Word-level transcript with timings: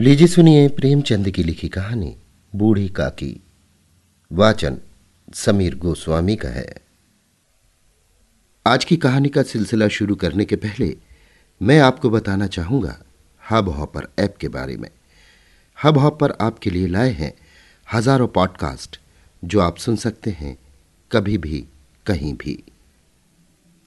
लीजिए 0.00 0.26
सुनिए 0.26 0.68
प्रेमचंद 0.68 1.30
की 1.30 1.42
लिखी 1.42 1.68
कहानी, 1.68 2.16
बूढ़ी 2.54 2.88
काकी। 2.88 3.40
वाचन 4.32 4.76
समीर 5.34 5.74
गोस्वामी 5.74 6.36
का 6.36 6.48
है। 6.48 6.74
आज 8.66 8.84
की 8.84 8.96
कहानी 8.96 9.28
का 9.28 9.42
सिलसिला 9.42 9.88
शुरू 9.88 10.14
करने 10.14 10.44
के 10.44 10.56
पहले 10.56 10.96
मैं 11.60 11.78
आपको 11.80 12.10
बताना 12.10 12.46
चाहूँगा 12.46 12.96
हब 13.50 13.68
हॉपर 13.68 14.08
ऐप 14.18 14.36
के 14.36 14.48
बारे 14.48 14.76
में। 14.76 14.88
हब 15.84 15.98
हॉपर 15.98 16.36
आपके 16.40 16.70
लिए 16.70 16.86
लाए 16.86 17.10
हैं 17.10 17.32
हज़ारों 17.92 18.28
पॉडकास्ट 18.28 19.00
जो 19.44 19.60
आप 19.60 19.76
सुन 19.76 19.96
सकते 19.96 20.30
हैं 20.30 20.56
कभी 21.12 21.38
भी, 21.38 21.64
कहीं 22.06 22.34
भी। 22.34 22.62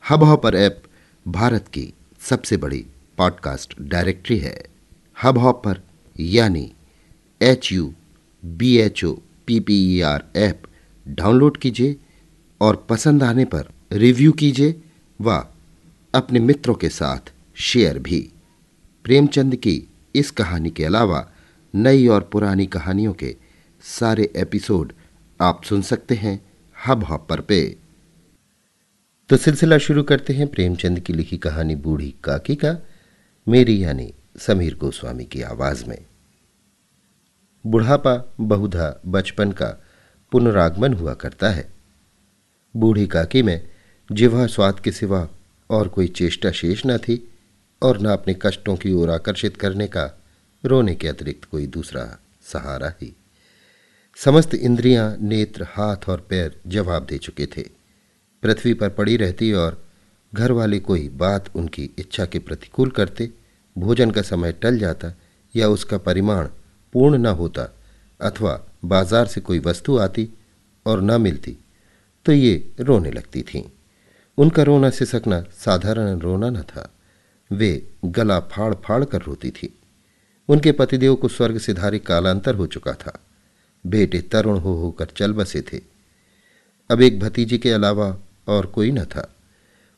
हब 0.09 0.23
हॉपर 0.23 0.55
ऐप 0.55 0.83
भारत 1.27 1.67
की 1.67 1.93
सबसे 2.29 2.57
बड़ी 2.57 2.85
पॉडकास्ट 3.17 3.81
डायरेक्टरी 3.81 4.37
है। 4.37 4.57
हब 5.23 5.37
हॉपर 5.37 5.81
यानी 6.19 6.71
H 7.41 7.71
U 7.71 7.93
B 8.45 8.77
H 8.77 9.03
O 9.03 9.13
P 9.47 9.59
P 9.59 9.75
E 9.97 10.01
R 10.01 10.23
app 10.35 10.63
download 11.07 11.57
कीजिए 11.57 11.95
और 12.61 12.85
पसंद 12.89 13.23
आने 13.23 13.45
पर 13.45 13.69
रिव्यू 13.91 14.31
कीजिए 14.31 14.75
व 15.21 15.47
अपने 16.13 16.39
मित्रों 16.39 16.75
के 16.75 16.89
साथ 16.89 17.33
शेयर 17.55 17.99
भी। 17.99 18.31
प्रेमचंद 19.03 19.55
की 19.55 19.83
इस 20.15 20.31
कहानी 20.31 20.69
के 20.69 20.85
अलावा 20.85 21.31
नई 21.75 22.07
और 22.07 22.21
पुरानी 22.21 22.65
कहानियों 22.65 23.13
के 23.13 23.35
सारे 23.81 24.31
एपिसोड 24.35 24.93
आप 25.41 25.63
सुन 25.63 25.81
सकते 25.81 26.15
हैं 26.15 26.39
हब 26.87 27.03
हॉपर 27.03 27.41
पे। 27.41 27.77
तो 29.29 29.37
सिलसिला 29.37 29.77
शुरू 29.77 30.03
करते 30.03 30.33
हैं 30.33 30.47
प्रेमचंद 30.47 30.99
की 30.99 31.13
लिखी 31.13 31.37
कहानी 31.37 31.75
बूढ़ी 31.75 32.13
काकी 32.23 32.55
का, 32.55 32.77
मेरी 33.47 33.83
यानी 33.83 34.13
समीर 34.39 34.75
गोस्वामी 34.75 35.25
की 35.25 35.41
आवाज़ 35.41 35.85
में। 35.85 36.05
बुढ़ापा 37.67 38.33
बहुधा 38.39 39.01
बचपन 39.05 39.51
का 39.51 39.83
पुनरागमन 40.31 40.93
हुआ 40.93 41.13
करता 41.13 41.49
है। 41.49 41.73
बूढ़ी 42.75 43.07
काकी 43.07 43.41
में 43.41 43.69
जिवा 44.11 44.47
स्वाद 44.47 44.79
के 44.79 44.91
सिवा 44.91 45.29
और 45.69 45.87
कोई 45.87 46.07
चेष्टा 46.07 46.51
शेष 46.51 46.81
न 46.85 46.97
थी 46.97 47.33
और 47.81 48.01
न 48.01 48.05
अपने 48.05 48.35
कष्टों 48.41 48.75
की 48.75 48.93
ओर 48.93 49.09
आकर्षित 49.09 49.57
करने 49.57 49.87
का 49.87 50.21
रोने 50.65 50.95
के 50.95 51.07
अतिरिक्त 51.07 51.45
कोई 51.45 51.67
दूसरा 51.67 52.19
सहारा 52.41 52.93
ही। 53.01 53.15
समस्त 54.15 54.53
इंद्रियाँ, 54.53 55.17
नेत्र, 55.21 55.63
हाथ 55.63 55.97
और 56.09 56.27
पैर 56.29 56.61
जवाब 56.67 57.05
दे 57.05 57.17
चुके 57.17 57.45
थे। 57.45 57.61
पृथ्वी 58.43 58.73
पर 58.73 58.89
पड़ी 58.89 59.17
रहती 59.17 59.53
और 59.53 59.85
घर 60.33 60.51
वाले 60.51 60.79
कोई 60.79 61.09
बात 61.09 61.55
उनकी 61.55 61.89
इच्छा 61.97 62.25
के 62.25 62.39
प्रतिकूल 62.39 62.89
करते 62.89 63.29
भोजन 63.75 64.11
का 64.11 64.21
समय 64.21 64.51
टल 64.51 64.77
जाता 64.77 65.13
या 65.55 65.67
उसका 65.67 65.97
परिमाण 65.97 66.47
पूर्ण 66.93 67.17
न 67.17 67.25
होता 67.25 67.67
अथवा 68.19 68.59
बाज़ार 68.85 69.27
से 69.27 69.41
कोई 69.41 69.59
वस्तु 69.59 69.97
आती 69.97 70.27
और 70.85 71.01
न 71.01 71.21
मिलती 71.21 71.57
तो 72.25 72.31
ये 72.31 72.53
रोने 72.79 73.11
लगती 73.11 73.41
थीं। 73.43 73.63
उनका 74.37 74.63
रोना 74.63 74.89
सिसकना 74.89 75.41
साधारण 75.57 76.19
रोना 76.19 76.49
न 76.49 76.61
था। 76.61 76.89
वे 77.51 77.71
गला 78.05 78.39
फाड़ 78.51 78.73
फाड़ 78.75 79.03
कर 79.05 79.21
रोती 79.21 79.51
थी। 79.51 79.73
उनके 80.49 80.71
पतिदेव 80.71 81.15
को 81.15 81.27
स्वर्ग 81.27 81.57
सिधारी 81.57 81.99
कालांतर 81.99 82.55
हो 82.55 82.67
चुका 82.67 82.93
था। 82.93 83.17
बेटे 83.85 84.21
तरुण 84.21 84.59
हो 84.59 84.73
होकर 84.73 85.07
चल 85.17 85.33
बसे 85.33 85.61
थे। 85.61 85.81
अब 86.89 87.01
एक 87.01 87.19
भतीजी 87.19 87.57
के 87.57 87.71
अलावा 87.71 88.15
और 88.47 88.65
कोई 88.65 88.91
न 88.91 89.03
था। 89.05 89.27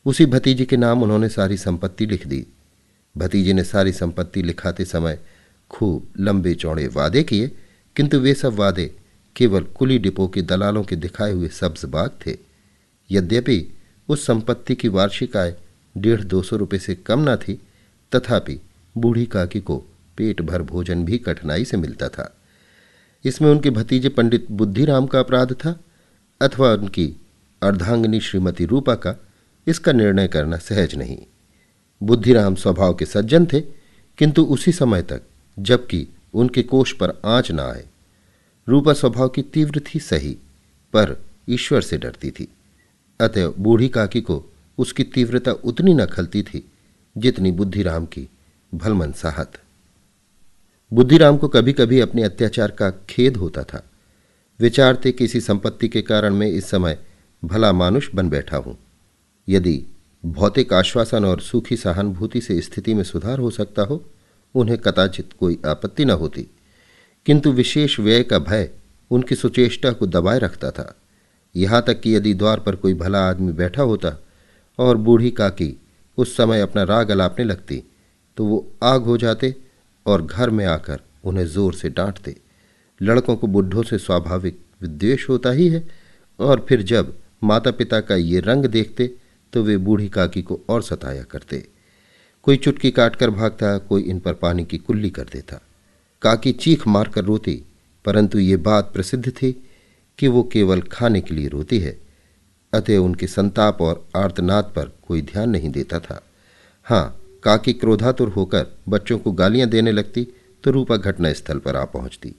उसी 0.06 0.26
भतीजी 0.26 0.66
के 0.66 0.78
नाम 0.78 1.04
उन्होंने 1.04 1.30
सारी 1.30 1.58
संपत्ति 1.58 2.06
लिख 2.06 2.28
दी। 2.28 2.46
भतीजे 3.16 3.54
ने 3.54 3.64
सारी 3.64 3.92
संपत्ति 3.92 4.42
लिखाते 4.44 4.86
समय 4.86 5.20
खूब 5.72 6.08
लंबे 6.20 6.54
चौड़े 6.54 6.88
वादे 6.88 7.24
किए, 7.24 7.52
किंतु 7.96 8.20
वे 8.20 8.34
सब 8.34 8.54
वादे 8.54 8.92
केवल 9.36 9.64
कुली 9.76 9.98
डिपो 10.00 10.28
के 10.28 10.42
दलालों 10.42 10.84
के 10.84 10.96
दिखाए 10.96 11.32
हुए 11.32 11.48
सब्ज 11.48 11.86
बाग 11.86 12.12
थे। 12.26 12.38
यद्यपि 13.10 13.66
उस 14.10 14.26
संपत्ति 14.26 14.76
की 14.76 14.88
वार्षिक 14.88 15.38
आय 15.38 15.56
डेढ़ 15.98 16.22
दो 16.22 16.42
सौ 16.42 16.56
रुपये 16.56 16.80
से 16.80 16.96
कम 16.96 17.30
न 17.30 17.36
थी, 17.36 17.60
तथापि 18.12 18.60
बूढ़ी 18.98 19.26
काकी 19.26 19.60
को 19.60 19.78
पेट 20.18 20.42
भर 20.42 20.62
भोजन 20.62 21.06
भी 21.06 21.18
कठिनाई 21.18 21.66
से 21.66 21.78
मिलता 21.78 22.10
था। 22.10 22.34
इसमें 23.26 23.50
उनके 23.50 23.70
भतीजे 23.70 24.10
पंडित 24.10 24.52
बुद्धिराम 24.52 25.08
का 25.08 25.20
अपराध 25.20 25.54
था, 25.54 25.80
अथवा 26.42 26.72
उनकी 26.74 27.14
अर्धांगनी 27.62 28.20
श्रीमती 28.20 28.66
रूपा 28.66 28.96
का, 28.96 29.16
इसका 29.68 29.92
निर्णय 29.92 30.28
करना 30.28 30.58
सहज 30.58 30.96
नहीं। 30.96 31.18
बुद्धिराम 32.04 32.56
स्वभाव 32.56 32.94
के 32.94 33.06
सज्जन 33.06 33.46
थे, 33.46 33.62
किंतु 34.18 34.44
उसी 34.44 34.72
समय 34.72 35.02
तक, 35.02 35.22
जबकि 35.60 36.08
उनके 36.34 36.64
कोष 36.64 36.94
पर 36.94 37.22
आँच 37.26 37.52
न 37.52 37.60
आए। 37.60 37.86
रूपा 38.70 38.94
स्वभाव 38.94 39.30
की 39.30 39.42
तीव्र 39.42 39.80
थी 39.80 40.00
सही, 40.00 40.38
पर 40.94 41.22
ईश्वर 41.50 41.82
से 41.82 41.98
डरती 41.98 42.32
थी। 42.32 42.48
अतः 43.20 43.54
बूढ़ी 43.60 43.90
काकी 43.90 44.22
को 44.22 44.46
उसकी 44.78 45.04
तीव्रता 45.04 45.52
उतनी 45.52 45.94
न 45.94 46.06
खलती 46.06 46.44
थी, 46.44 46.72
जितनी 47.18 47.52
बुद्धिराम 47.52 48.06
की 48.06 48.30
भलमन 48.76 49.12
साहत। 49.12 49.52
बुद्धिराम 50.94 51.38
को 51.38 51.48
कभी 51.48 51.74
कभी 51.74 52.00
अपने 52.00 52.24
अत्याचार 52.24 52.72
का 52.72 52.90
खेद 52.90 53.38
होता 53.38 53.64
था। 53.64 53.90
विचार 54.60 55.02
थे 55.06 55.12
किसी 55.12 55.42
संपत्ति 55.42 55.88
के 55.88 56.02
कारण 56.02 56.34
मैं 56.34 56.48
इस 56.48 56.70
समय 56.70 57.00
भला 57.46 57.72
मानुष 57.72 58.10
बन 58.16 58.30
बैठा 58.30 58.58
हूँ। 58.58 58.78
यदि 59.50 59.84
भौतिक 60.24 60.74
आश्वासन 60.74 61.26
और 61.26 61.40
सूखी 61.42 61.76
सहानुभूति 61.78 62.42
से 62.42 62.60
स्थिति 62.62 62.94
में 62.94 63.04
सुधार 63.04 63.40
हो 63.40 63.50
सकता 63.52 63.82
हो, 63.82 64.04
उन्हें 64.56 64.78
कदाचित 64.78 65.30
कोई 65.40 65.58
आपत्ति 65.66 66.06
न 66.06 66.12
होती। 66.12 66.48
किंतु 67.26 67.52
विशेष 67.52 68.00
व्यय 68.00 68.24
का 68.24 68.40
भय 68.40 68.70
उनकी 69.12 69.36
सुचेष्टा 69.36 69.92
को 69.92 70.06
दबाए 70.08 70.40
रखता 70.40 70.72
था। 70.72 70.94
यहाँ 71.56 71.82
तक 71.82 72.00
कि 72.02 72.16
यदि 72.16 72.34
द्वार 72.34 72.60
पर 72.60 72.76
कोई 72.76 72.94
भला 72.94 73.20
आदमी 73.30 73.52
बैठा 73.52 73.82
होता 73.82 74.18
और 74.80 74.98
बूढ़ी 74.98 75.32
काकी 75.32 75.76
उस 76.18 76.36
समय 76.38 76.62
अपना 76.62 76.84
राग 76.84 77.10
अलापने 77.10 77.46
लगती 77.46 77.84
तो 78.38 78.46
वो 78.46 78.66
आग 78.84 79.04
हो 79.04 79.18
जाते 79.18 79.56
और 80.06 80.22
घर 80.22 80.50
में 80.50 80.66
आकर 80.66 81.02
उन्हें 81.26 81.46
ज़ोर 81.46 81.74
से 81.74 81.90
डांटते। 81.90 82.36
लड़कों 83.02 83.36
को 83.36 83.48
बुढ़ों 83.48 83.84
से 83.84 83.98
स्वाभाविक 83.98 84.60
विद्वेष 84.82 85.28
होता 85.30 85.52
ही 85.52 85.68
है 85.70 85.84
और 86.40 86.66
फिर 86.70 86.82
जब 86.84 87.14
माता 87.44 87.72
पिता 87.72 88.00
का 88.02 88.16
ये 88.16 88.40
रंग 88.40 88.66
देखते 88.66 89.10
तो 89.54 89.64
वे 89.64 89.78
बूढ़ी 89.78 90.08
काकी 90.10 90.42
को 90.42 90.60
और 90.70 90.84
सताया 90.84 91.24
करते। 91.24 91.64
कोई 92.44 92.58
चुटकी 92.58 92.92
काटकर 92.92 93.30
भागता, 93.30 93.78
कोई 93.78 94.02
इन 94.02 94.20
पर 94.20 94.34
पानी 94.34 94.66
की 94.66 94.78
कुल्ली 94.78 95.10
कर 95.10 95.24
देता। 95.24 95.62
काकी 96.22 96.52
चीख 96.54 96.88
मारकर 96.88 97.24
रोती, 97.24 97.62
परंतु 98.06 98.40
ये 98.40 98.58
बात 98.58 98.92
प्रसिद्ध 98.94 99.30
थी 99.32 99.52
कि 100.20 100.28
वो 100.28 100.44
केवल 100.44 100.82
खाने 100.82 101.22
के 101.22 101.36
लिए 101.36 101.48
रोती 101.48 101.80
है, 101.80 101.98
अतः 102.74 102.98
उनके 102.98 103.28
संताप 103.28 103.82
और 103.82 104.06
आर्तनाद 104.16 104.72
पर 104.76 104.92
कोई 105.08 105.22
ध्यान 105.22 105.50
नहीं 105.50 105.70
देता 105.70 106.00
था। 106.00 106.22
हाँ 106.86 107.20
काकी 107.44 107.74
क्रोधातुर 107.74 108.30
होकर 108.30 108.68
बच्चों 108.90 109.18
को 109.18 109.32
गालियाँ 109.32 109.70
देने 109.70 109.92
लगती 109.92 110.28
तो 110.64 110.72
रूपा 110.72 110.98
घटना 110.98 111.32
स्थल 111.34 111.60
पर 111.60 111.76
आ 111.76 111.84
पहुँचती। 111.86 112.36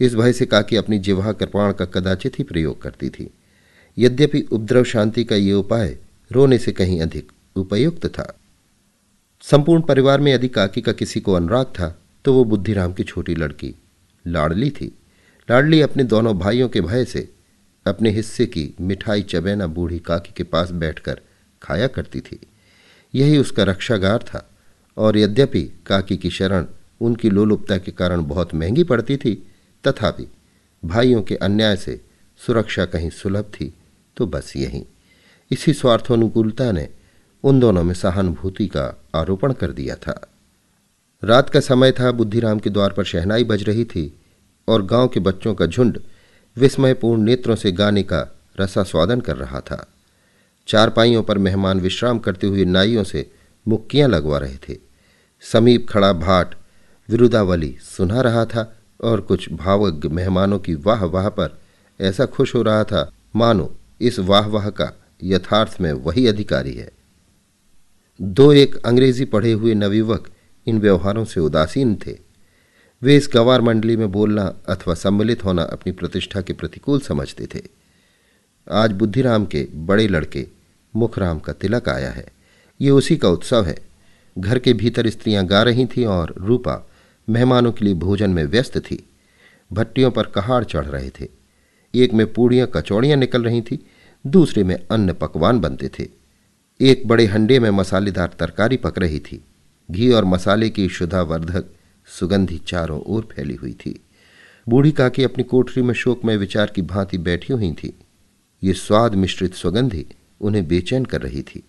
इस 0.00 0.14
भय 0.14 0.32
से 0.32 0.46
काकी 0.46 0.76
अपनी 0.76 0.98
जिवा 0.98 1.32
कृपाण 1.32 1.72
का 1.72 1.84
कदाचित 1.84 2.38
ही 2.38 2.44
प्रयोग 2.44 2.80
करती 2.82 3.10
थी। 3.10 3.30
यद्यपि 3.96 4.40
उपद्रव 4.42 4.84
शांति 4.84 5.24
का 5.24 5.36
ये 5.36 5.52
उपाय 5.52 5.96
रोने 6.30 6.58
से 6.58 6.72
कहीं 6.72 7.00
अधिक 7.00 7.32
उपयुक्त 7.56 8.06
था। 8.08 8.32
संपूर्ण 9.44 9.82
परिवार 9.82 10.20
में 10.20 10.32
यदि 10.32 10.48
काकी 10.48 10.80
का 10.80 10.92
किसी 10.92 11.20
को 11.20 11.32
अनुराग 11.32 11.66
था 11.66 11.96
तो 12.24 12.34
वो 12.34 12.44
बुद्धिराम 12.44 12.92
की 12.92 13.04
छोटी 13.04 13.34
लड़की, 13.34 13.74
लाडली 14.24 14.70
थी। 14.70 14.86
लाडली 15.48 15.80
अपने 15.80 16.04
दोनों 16.04 16.38
भाइयों 16.38 16.68
के 16.68 16.80
भय 16.80 17.04
से, 17.04 17.28
अपने 17.86 18.10
हिस्से 18.10 18.46
की 18.46 18.68
मिठाई 18.80 19.22
चबैना 19.22 19.66
बूढ़ी 19.66 19.98
काकी 19.98 20.32
के 20.36 20.42
पास 20.44 20.70
बैठकर 20.70 21.20
खाया 21.62 21.86
करती 21.86 22.20
थी। 22.20 22.38
यही 23.14 23.38
उसका 23.38 23.62
रक्षागार 23.62 24.22
था, 24.22 24.46
और 24.96 25.16
यद्यपि 25.18 25.62
काकी 25.86 26.16
की 26.16 26.30
शरण 26.30 26.66
उनकी 27.00 27.30
लोलुपता 27.30 27.78
के 27.78 27.92
कारण 27.92 28.24
बहुत 28.24 28.54
महँगी 28.54 28.84
पड़ती 28.84 29.16
थी, 29.16 29.34
तथापि 29.84 30.26
भाइयों 30.82 31.22
के 31.22 31.36
अन्याय 31.36 31.76
से 31.76 32.00
सुरक्षा 32.40 32.84
कहीं 32.84 33.10
सुलभ 33.10 33.44
थी 33.54 33.72
तो 34.16 34.26
बस 34.26 34.52
यही। 34.56 34.84
इसी 35.50 35.72
स्वार्थानुकूलता 35.72 36.72
ने 36.72 36.88
उन 37.44 37.60
दोनों 37.60 37.82
में 37.84 37.94
सहानुभूति 37.94 38.66
का 38.66 39.02
आरोपण 39.14 39.52
कर 39.52 39.70
दिया 39.70 39.94
था। 39.94 40.28
रात 41.24 41.50
का 41.50 41.60
समय 41.60 41.92
था, 41.92 42.12
बुद्धिराम 42.12 42.58
के 42.58 42.70
द्वार 42.70 42.90
पर 42.90 43.04
शहनाई 43.04 43.44
बज 43.44 43.62
रही 43.62 43.84
थी 43.84 44.20
और 44.68 44.82
गाँव 44.82 45.08
के 45.08 45.20
बच्चों 45.20 45.54
का 45.54 45.66
झुंड 45.66 46.00
विस्मयपूर्ण 46.56 47.22
नेत्रों 47.22 47.56
से 47.56 47.72
गाने 47.72 48.02
का 48.02 48.36
रसा 48.60 48.82
स्वादन 48.82 49.20
कर 49.20 49.36
रहा 49.36 49.60
था। 49.60 49.86
चारपाइयों 50.68 51.22
पर 51.22 51.38
मेहमान 51.38 51.80
विश्राम 51.80 52.18
करते 52.18 52.46
हुए 52.46 52.64
नाइयों 52.64 53.04
से 53.04 53.30
मुक्कियाँ 53.68 54.08
लगवा 54.08 54.38
रहे 54.38 54.56
थे। 54.56 54.78
समीप 55.42 55.86
खड़ा 55.88 56.12
भाट 56.12 56.54
विरुदावली 57.08 57.76
सुना 57.82 58.20
रहा 58.20 58.44
था 58.44 58.72
और 59.04 59.20
कुछ 59.20 59.52
भावज्ञ 59.52 60.08
मेहमानों 60.08 60.58
की 60.58 60.74
वाह 60.74 61.04
वाह 61.04 61.28
पर 61.28 61.58
ऐसा 62.00 62.26
खुश 62.26 62.54
हो 62.54 62.62
रहा 62.62 62.84
था, 62.84 63.12
मानो 63.36 63.74
इस 64.00 64.18
वाह 64.18 64.46
वाह 64.46 64.68
का 64.70 64.92
यथार्थ 65.24 65.76
में 65.80 65.92
वही 65.92 66.26
अधिकारी 66.26 66.72
है। 66.72 66.90
दो 68.22 68.52
एक 68.52 68.76
अंग्रेज़ी 68.76 69.24
पढ़े 69.24 69.52
हुए 69.52 69.74
नवयुवक 69.74 70.28
इन 70.66 70.78
व्यवहारों 70.78 71.24
से 71.24 71.40
उदासीन 71.40 71.98
थे। 72.06 72.18
वे 73.02 73.16
इस 73.16 73.30
गवार 73.34 73.60
मंडली 73.60 73.96
में 73.96 74.12
बोलना 74.12 74.54
अथवा 74.68 74.94
सम्मिलित 74.94 75.44
होना 75.44 75.62
अपनी 75.62 75.92
प्रतिष्ठा 75.92 76.40
के 76.40 76.52
प्रतिकूल 76.52 77.00
समझते 77.00 77.46
थे। 77.46 77.62
आज 78.70 78.92
बुद्धिराम 78.92 79.46
के 79.46 79.68
बड़े 79.74 80.08
लड़के 80.08 80.46
मुखराम 80.96 81.38
का 81.38 81.52
तिलक 81.52 81.88
आया 81.88 82.10
है। 82.10 82.26
ये 82.80 82.90
उसी 82.90 83.16
का 83.16 83.28
उत्सव 83.28 83.64
है। 83.64 83.78
घर 84.38 84.58
के 84.58 84.72
भीतर 84.72 85.10
स्त्रियाँ 85.10 85.46
गा 85.46 85.62
रही 85.62 85.86
थीं 85.86 86.06
और 86.06 86.34
रूपा 86.38 86.90
मेहमानों 87.28 87.72
के 87.72 87.84
लिए 87.84 87.94
भोजन 87.94 88.30
में 88.30 88.44
व्यस्त 88.44 88.78
थी। 88.78 89.08
भट्टियों 89.72 90.10
पर 90.10 90.22
कहाड़ 90.22 90.64
चढ़ 90.64 90.86
रहे 90.86 91.10
थे। 91.10 91.28
एक 91.94 92.12
में 92.12 92.32
पूड़ियाँ 92.32 92.68
कचौड़ियाँ 92.74 93.16
निकल 93.18 93.42
रही 93.42 93.62
थी। 93.62 93.86
दूसरे 94.26 94.64
में 94.64 94.86
अन्न 94.90 95.12
पकवान 95.12 95.60
बनते 95.60 95.88
थे। 95.88 96.08
एक 96.80 97.08
बड़े 97.08 97.26
हंडे 97.26 97.58
में 97.58 97.70
मसालेदार 97.70 98.36
तरकारी 98.38 98.76
पक 98.76 98.98
रही 98.98 99.20
थी। 99.20 99.44
घी 99.90 100.12
और 100.12 100.24
मसाले 100.24 100.70
की 100.70 100.88
शुद्धावर्धक 100.88 101.64
सुगंधी 102.06 102.58
चारों 102.58 103.00
ओर 103.00 103.28
फैली 103.32 103.54
हुई 103.54 103.72
थी। 103.72 104.00
बूढ़ी 104.68 104.92
काकी 104.92 105.22
अपनी 105.22 105.44
कोठरी 105.44 105.82
में 105.82 105.94
शोकमय 105.94 106.36
विचार 106.36 106.66
की 106.66 106.82
भांति 106.82 107.18
बैठी 107.18 107.52
हुई 107.52 107.72
थी। 107.72 107.98
ये 108.64 108.72
स्वाद 108.72 109.14
मिश्रित 109.14 109.54
सुगंधी 109.54 110.06
उन्हें 110.40 110.68
बेचैन 110.68 111.04
कर 111.04 111.22
रही 111.22 111.42
थी। 111.42 111.62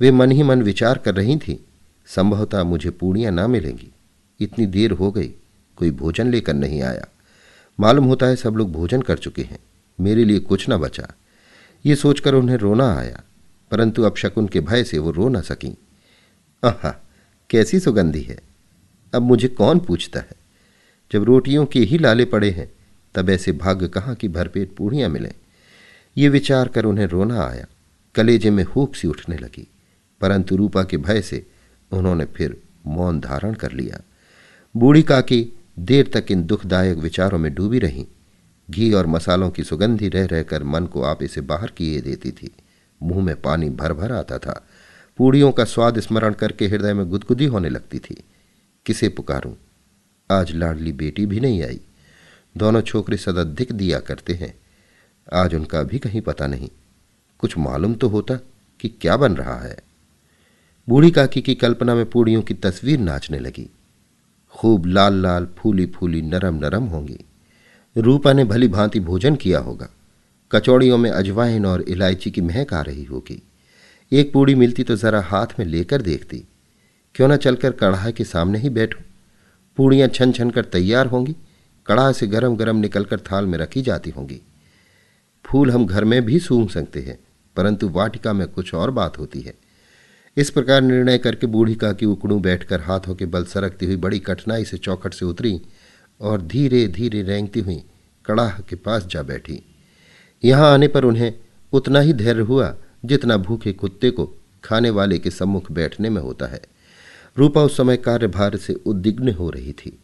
वे 0.00 0.10
मन 0.10 0.30
ही 0.30 0.42
मन 0.42 0.62
विचार 0.62 0.98
कर 0.98 1.14
रही 1.14 1.36
थी, 1.36 1.64
संभवतः 2.06 2.62
मुझे 2.62 2.90
पूड़ियाँ 2.90 3.32
ना 3.32 3.46
मिलेंगी। 3.46 3.92
इतनी 4.40 4.66
देर 4.66 4.90
हो 4.90 5.10
गई, 5.10 5.28
कोई 5.76 5.90
भोजन 5.90 6.30
लेकर 6.30 6.54
नहीं 6.54 6.82
आया। 6.82 7.06
मालूम 7.80 8.04
होता 8.04 8.26
है 8.26 8.36
सब 8.36 8.54
लोग 8.56 8.72
भोजन 8.72 9.02
कर 9.02 9.18
चुके 9.18 9.42
हैं। 9.42 9.58
मेरे 10.00 10.24
लिए 10.24 10.38
कुछ 10.38 10.70
न 10.70 10.76
बचा। 10.76 11.08
ये 11.84 11.96
सोचकर 11.96 12.34
उन्हें 12.34 12.56
रोना 12.56 12.92
आया, 12.94 13.22
परंतु 13.70 14.02
अब 14.02 14.16
शकुन 14.16 14.48
के 14.48 14.60
भय 14.60 14.84
से 14.84 14.98
वो 14.98 15.10
रो 15.10 15.28
न 15.28 15.40
सकी। 15.40 15.76
आहा, 16.62 16.90
कैसी 17.50 17.80
सुगंधी 17.80 18.22
है। 18.22 18.38
अब 19.12 19.22
मुझे 19.22 19.48
कौन 19.48 19.80
पूछता 19.80 20.20
है? 20.20 20.36
जब 21.10 21.24
रोटियों 21.24 21.66
के 21.66 21.80
ही 21.80 21.98
लाले 21.98 22.24
पड़े 22.24 22.50
हैं, 22.50 22.70
तब 23.14 23.30
ऐसे 23.30 23.52
भाग्य 23.52 23.88
कहाँ 23.88 24.14
की 24.14 24.28
भरपेट 24.28 24.74
पूड़ियाँ 24.76 25.08
मिलें? 25.08 25.32
ये 26.16 26.28
विचार 26.28 26.68
कर 26.68 26.84
उन्हें 26.84 27.06
रोना 27.06 27.42
आया। 27.42 27.66
कलेजे 28.14 28.50
में 28.50 28.64
हूक 28.64 28.94
सी 28.94 29.08
उठने 29.08 29.36
लगी, 29.36 29.66
परंतु 30.20 30.56
रूपा 30.56 30.82
के 30.84 30.96
भय 30.96 31.22
से 31.22 31.46
उन्होंने 31.90 32.24
फिर 32.26 32.56
मौन 32.86 33.20
धारण 33.20 33.54
कर 33.54 33.72
लिया। 33.72 34.00
बूढ़ी 34.74 35.02
काकी 35.02 35.46
देर 35.78 36.10
तक 36.12 36.30
इन 36.30 36.42
दुखदायक 36.42 36.98
विचारों 36.98 37.38
में 37.38 37.52
डूबी 37.54 37.78
रहीं। 37.78 38.06
घी 38.70 38.92
और 38.92 39.06
मसालों 39.06 39.50
की 39.50 39.64
सुगंधी 39.64 40.08
रह 40.08 40.26
रहकर 40.26 40.62
मन 40.62 40.86
को 40.86 41.02
आप 41.02 41.22
इसे 41.22 41.40
बाहर 41.40 41.70
किए 41.70 42.00
देती 42.00 42.30
थी। 42.30 42.50
मुँह 43.02 43.24
में 43.24 43.42
पानी 43.42 43.70
भर 43.70 43.92
भर 43.92 44.12
आता 44.12 44.38
था। 44.38 44.66
पूड़ियों 45.16 45.52
का 45.52 45.64
स्वाद 45.64 46.00
स्मरण 46.00 46.32
करके 46.32 46.66
हृदय 46.66 46.92
में 46.94 47.10
गुदगुदी 47.10 47.46
होने 47.46 47.68
लगती 47.68 47.98
थी। 47.98 48.24
किसे 48.86 49.08
पुकारूं? 49.08 49.54
आज 50.30 50.52
लाडली 50.52 50.92
बेटी 50.92 51.26
भी 51.26 51.40
नहीं 51.40 51.62
आई। 51.62 51.80
दोनों 52.56 52.80
छोकरे 52.80 53.16
सदधिक 53.16 53.72
दिया 53.72 54.00
करते 54.00 54.34
हैं। 54.34 54.54
आज 55.32 55.54
उनका 55.54 55.82
भी 55.82 55.98
कहीं 55.98 56.20
पता 56.20 56.46
नहीं। 56.46 56.68
कुछ 57.38 57.58
मालूम 57.58 57.94
तो 57.94 58.08
होता 58.08 58.34
कि 58.80 58.88
क्या 58.88 59.16
बन 59.16 59.36
रहा 59.36 59.60
है। 59.60 59.78
बूढ़ी 60.88 61.10
काकी 61.10 61.40
की 61.40 61.54
कल्पना 61.54 61.94
में 61.94 62.10
पूड़ियों 62.10 62.42
की 62.42 62.54
तस्वीर 62.54 62.98
नाचने 62.98 63.38
लगी। 63.38 63.70
खूब 64.50 64.86
लाल 64.86 65.14
लाल, 65.14 65.48
फूली 65.58 65.86
फूली, 65.86 66.22
नरम 66.22 66.54
नरम 66.54 66.84
होंगी। 66.84 67.20
रूपा 67.98 68.32
ने 68.32 68.44
भली 68.44 68.68
भांति 68.68 69.00
भोजन 69.00 69.36
किया 69.36 69.58
होगा। 69.58 69.88
कचौड़ियों 70.52 70.98
में 70.98 71.10
अजवाइन 71.10 71.66
और 71.66 71.82
इलायची 71.82 72.30
की 72.30 72.40
महक 72.40 72.74
आ 72.74 72.80
रही 72.80 73.04
होगी। 73.04 73.42
एक 74.12 74.32
पूड़ी 74.32 74.54
मिलती 74.54 74.82
तो 74.82 74.96
जरा 74.96 75.20
हाथ 75.20 75.46
में 75.58 75.66
लेकर 75.66 76.02
देखती। 76.02 76.44
क्यों 77.14 77.28
न 77.28 77.36
चलकर 77.36 77.70
कढ़ाई 77.70 78.12
के 78.12 78.24
सामने 78.24 78.58
ही 78.58 78.70
बैठो? 78.70 79.00
पूड़ियाँ 79.76 80.08
छन 80.08 80.32
छन 80.32 80.50
कर 80.50 80.64
तैयार 80.64 81.06
होंगी। 81.06 81.36
कढ़ा 81.86 82.12
से 82.12 82.26
गरम 82.26 82.56
गरम 82.56 82.76
निकलकर 82.76 83.20
थाल 83.20 83.46
में 83.46 83.58
रखी 83.58 83.82
जाती 83.82 84.10
होंगी। 84.10 84.40
फूल 85.44 85.70
हम 85.70 85.86
घर 85.86 86.04
में 86.04 86.24
भी 86.24 86.38
सूंघ 86.38 86.68
सकते 86.70 87.00
हैं, 87.00 87.18
परंतु 87.56 87.88
वाटिका 87.88 88.32
में 88.32 88.46
कुछ 88.48 88.74
और 88.74 88.90
बात 88.90 89.18
होती 89.18 89.40
है। 89.40 89.54
इस 90.36 90.50
प्रकार 90.50 90.80
निर्णय 90.82 91.18
करके 91.18 91.46
बूढ़ी 91.46 91.74
का 91.74 91.92
की 91.92 92.06
उकड़ू 92.06 92.38
बैठकर 92.38 92.80
हाथों 92.80 93.14
के 93.14 93.26
बल 93.26 93.44
सरकती 93.44 93.86
हुई 93.86 93.96
बड़ी 93.96 94.18
कठिनाई 94.18 94.64
से 94.64 94.76
चौखट 94.76 95.14
से 95.14 95.24
उतरी। 95.26 95.60
और 96.20 96.42
धीरे 96.42 96.88
धीरे 96.88 97.22
रेंगती 97.22 97.60
हुई 97.60 97.82
कड़ाह 98.24 98.58
के 98.58 98.76
पास 98.76 99.06
जा 99.06 99.22
बैठी। 99.22 99.62
यहाँ 100.44 100.74
आने 100.74 100.88
पर 100.88 101.04
उन्हें 101.04 101.34
उतना 101.72 102.00
ही 102.00 102.12
धैर्य 102.12 102.40
हुआ 102.40 102.74
जितना 103.04 103.36
भूखे 103.36 103.72
कुत्ते 103.72 104.10
को 104.10 104.34
खाने 104.64 104.90
वाले 104.90 105.18
के 105.18 105.30
सम्मुख 105.30 105.72
बैठने 105.72 106.10
में 106.10 106.22
होता 106.22 106.46
है। 106.46 106.60
रूपा 107.38 107.62
उस 107.62 107.76
समय 107.76 107.96
कार्यभार 107.96 108.56
से 108.56 108.74
उद्विग्न 108.74 109.32
हो 109.32 109.50
रही 109.50 109.72
थी। 109.72 109.98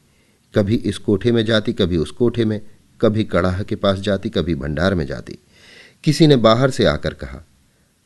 कभी 0.55 0.75
इस 0.75 0.99
कोठे 0.99 1.33
में 1.33 1.45
जाती, 1.45 1.73
कभी 1.73 1.97
उस 1.97 2.11
कोठे 2.11 2.45
में, 2.45 2.61
कभी 3.01 3.25
कड़ाह 3.25 3.63
के 3.63 3.77
पास 3.77 3.99
जाती, 3.99 4.29
कभी 4.31 4.55
भंडार 4.55 4.95
में 4.95 5.07
जाती। 5.07 5.39
किसी 6.05 6.27
ने 6.27 6.37
बाहर 6.37 6.71
से 6.71 6.85
आकर 6.85 7.15
कहा, 7.15 7.45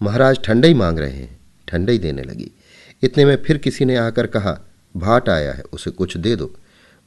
महाराज, 0.03 0.39
ठंडई 0.45 0.75
मांग 0.75 0.99
रहे 0.99 1.17
हैं। 1.17 1.41
ठंडई 1.69 1.99
देने 1.99 2.23
लगी। 2.23 2.51
इतने 3.03 3.25
में 3.25 3.37
फिर 3.37 3.59
किसी 3.59 3.85
ने 3.85 3.97
आकर 3.97 4.27
कहा, 4.27 4.61
भाट 4.97 5.29
आया 5.29 5.53
है, 5.53 5.63
उसे 5.73 5.91
कुछ 5.91 6.17
दे 6.17 6.37
दो। 6.37 6.55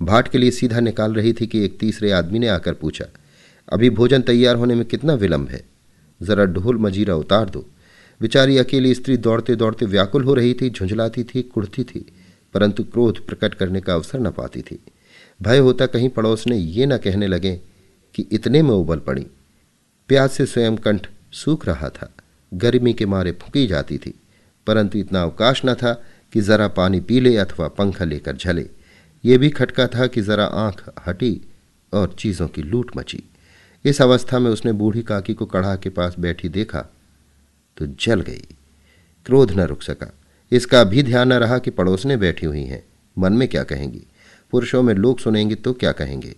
भाट 0.01 0.27
के 0.27 0.37
लिए 0.37 0.51
सीधा 0.51 0.79
निकाल 0.79 1.13
रही 1.13 1.33
थी 1.33 1.47
कि 1.47 1.63
एक 1.65 1.77
तीसरे 1.79 2.11
आदमी 2.11 2.39
ने 2.39 2.47
आकर 2.47 2.73
पूछा, 2.73 3.05
अभी 3.67 3.89
भोजन 3.89 4.21
तैयार 4.21 4.55
होने 4.55 4.75
में 4.75 4.85
कितना 4.85 5.13
विलंब 5.13 5.49
है? 5.49 5.63
जरा 6.21 6.45
ढोल 6.45 6.77
मजीरा 6.77 7.15
उतार 7.15 7.49
दो। 7.49 7.65
बेचारी 8.21 8.57
अकेली 8.57 8.93
स्त्री 8.93 9.17
दौड़ते 9.17 9.55
दौड़ते 9.55 9.85
व्याकुल 9.85 10.23
हो 10.23 10.33
रही 10.33 10.53
थी, 10.53 10.69
झुंझलाती 10.69 11.23
थी 11.23 11.41
कुड़ती 11.43 11.83
थी, 11.83 12.05
परंतु 12.53 12.83
क्रोध 12.83 13.25
प्रकट 13.25 13.53
करने 13.53 13.81
का 13.81 13.93
अवसर 13.93 14.19
न 14.19 14.31
पाती 14.31 14.61
थी। 14.61 14.79
भय 15.39 15.57
होता 15.57 15.85
कहीं 15.85 16.09
पड़ोस 16.09 16.47
ने 16.47 16.57
ये 16.57 16.85
न 16.85 16.97
कहने 16.97 17.27
लगे 17.27 17.59
कि 18.15 18.27
इतने 18.31 18.61
में 18.61 18.69
उबल 18.69 18.99
पड़ी। 18.99 19.25
प्यास 20.09 20.33
से 20.33 20.45
स्वयं 20.45 20.75
कंठ 20.75 21.07
सूख 21.33 21.65
रहा 21.67 21.89
था, 21.89 22.13
गर्मी 22.51 22.93
के 22.93 23.05
मारे 23.05 23.31
फूकी 23.31 23.65
जाती 23.67 23.97
थी, 23.97 24.13
परंतु 24.67 24.97
इतना 24.97 25.21
अवकाश 25.23 25.61
न 25.65 25.73
था 25.73 25.93
कि 26.33 26.41
जरा 26.41 26.67
पानी 26.67 26.99
पी 26.99 27.19
ले 27.19 27.35
अथवा 27.37 27.67
पंखा 27.67 28.05
लेकर 28.05 28.35
झले। 28.35 28.69
ये 29.25 29.37
भी 29.37 29.49
खटका 29.49 29.87
था 29.87 30.07
कि 30.07 30.21
जरा 30.21 30.45
आँख 30.45 30.93
हटी 31.07 31.41
और 31.93 32.15
चीज़ों 32.19 32.47
की 32.47 32.61
लूट 32.61 32.91
मची। 32.97 33.23
इस 33.85 34.01
अवस्था 34.01 34.39
में 34.39 34.51
उसने 34.51 34.71
बूढ़ी 34.71 35.01
काकी 35.01 35.33
को 35.33 35.45
कढ़ा 35.45 35.75
के 35.75 35.89
पास 35.89 36.15
बैठी 36.19 36.49
देखा 36.49 36.81
तो 37.77 37.85
जल 37.85 38.21
गई। 38.21 38.47
क्रोध 39.25 39.51
न 39.51 39.59
रुक 39.59 39.81
सका। 39.81 40.13
इसका 40.51 40.83
भी 40.83 41.03
ध्यान 41.03 41.27
न 41.27 41.33
रहा 41.33 41.57
कि 41.57 41.71
पड़ोसने 41.71 42.17
बैठी 42.17 42.45
हुई 42.45 42.63
हैं। 42.63 42.83
मन 43.17 43.33
में 43.33 43.47
क्या 43.47 43.63
कहेंगी? 43.63 44.01
पुरुषों 44.51 44.83
में 44.83 44.93
लोग 44.93 45.19
सुनेंगे 45.19 45.55
तो 45.55 45.73
क्या 45.73 45.91
कहेंगे? 45.91 46.35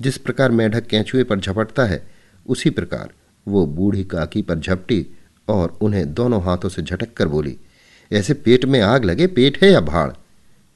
जिस 0.00 0.18
प्रकार 0.18 0.50
मेढक 0.50 0.86
कैचुए 0.86 1.24
पर 1.24 1.40
झपटता 1.40 1.84
है, 1.84 2.10
उसी 2.46 2.70
प्रकार 2.70 3.10
वो 3.48 3.66
बूढ़ी 3.66 4.04
काकी 4.04 4.42
पर 4.42 4.58
झपटी 4.58 5.06
और 5.48 5.78
उन्हें 5.80 6.14
दोनों 6.14 6.42
हाथों 6.42 6.68
से 6.68 6.82
झटक 6.82 7.14
कर 7.14 7.28
बोली, 7.28 7.56
ऐसे 8.12 8.34
पेट 8.34 8.64
में 8.64 8.80
आग 8.80 9.04
लगे? 9.04 9.26
पेट 9.26 9.62
है 9.62 9.70
या 9.70 9.80
भाड़? 9.80 10.10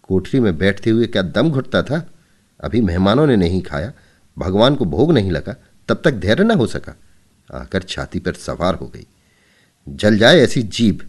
कोठरी 0.04 0.40
में 0.40 0.56
बैठते 0.58 0.90
हुए 0.90 1.06
क्या 1.06 1.22
दम 1.22 1.50
घुटता 1.50 1.82
था? 1.82 2.06
अभी 2.60 2.80
मेहमानों 2.80 3.26
ने 3.26 3.36
नहीं 3.36 3.62
खाया, 3.62 3.92
भगवान 4.36 4.74
को 4.74 4.84
भोग 4.84 5.12
नहीं 5.12 5.30
लगा, 5.30 5.54
तब 5.88 6.00
तक 6.04 6.14
धैर्य 6.14 6.44
न 6.44 6.50
हो 6.50 6.66
सका। 6.66 6.96
आकर 7.50 7.82
छाती 7.82 8.18
पर 8.18 8.32
सवार 8.32 8.74
हो 8.74 8.86
गई। 8.86 9.06
जल 9.86 10.18
जाए 10.18 10.38
ऐसी 10.38 10.62
जीभ 10.62 11.02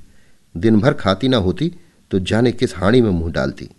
दिन 0.55 0.79
भर 0.79 0.93
खाती 0.93 1.27
ना 1.27 1.37
होती 1.37 1.71
तो 2.11 2.19
जाने 2.19 2.51
किस 2.51 2.75
हाड़ी 2.77 3.01
में 3.01 3.09
मुँह 3.09 3.31
डालती। 3.31 3.69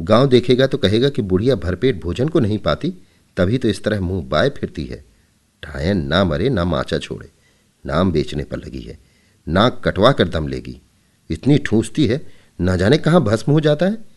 गाँव 0.00 0.28
देखेगा 0.28 0.66
तो 0.66 0.78
कहेगा 0.78 1.08
कि 1.08 1.22
बुढ़िया 1.22 1.54
भरपेट 1.54 2.00
भोजन 2.02 2.28
को 2.28 2.40
नहीं 2.40 2.58
पाती, 2.58 2.90
तभी 3.36 3.58
तो 3.58 3.68
इस 3.68 3.82
तरह 3.84 4.00
मुँह 4.00 4.24
बाय 4.24 4.48
फिरती 4.50 4.84
है। 4.84 5.04
ढायन 5.62 6.06
ना 6.06 6.24
मरे, 6.24 6.48
ना 6.48 6.64
माचा 6.64 6.98
छोड़े, 6.98 7.28
नाम 7.84 8.12
बेचने 8.12 8.44
पर 8.44 8.58
लगी 8.58 8.80
है। 8.80 8.98
नाक 9.46 9.80
कटवा 9.84 10.12
कर 10.12 10.28
दम 10.28 10.48
लेगी। 10.48 10.80
इतनी 11.30 11.58
ठूंसती 11.58 12.06
है, 12.06 12.20
ना 12.60 12.76
जाने 12.76 12.98
कहाँ 12.98 13.22
भस्म 13.24 13.52
हो 13.52 13.60
जाता 13.60 13.86
है। 13.86 14.11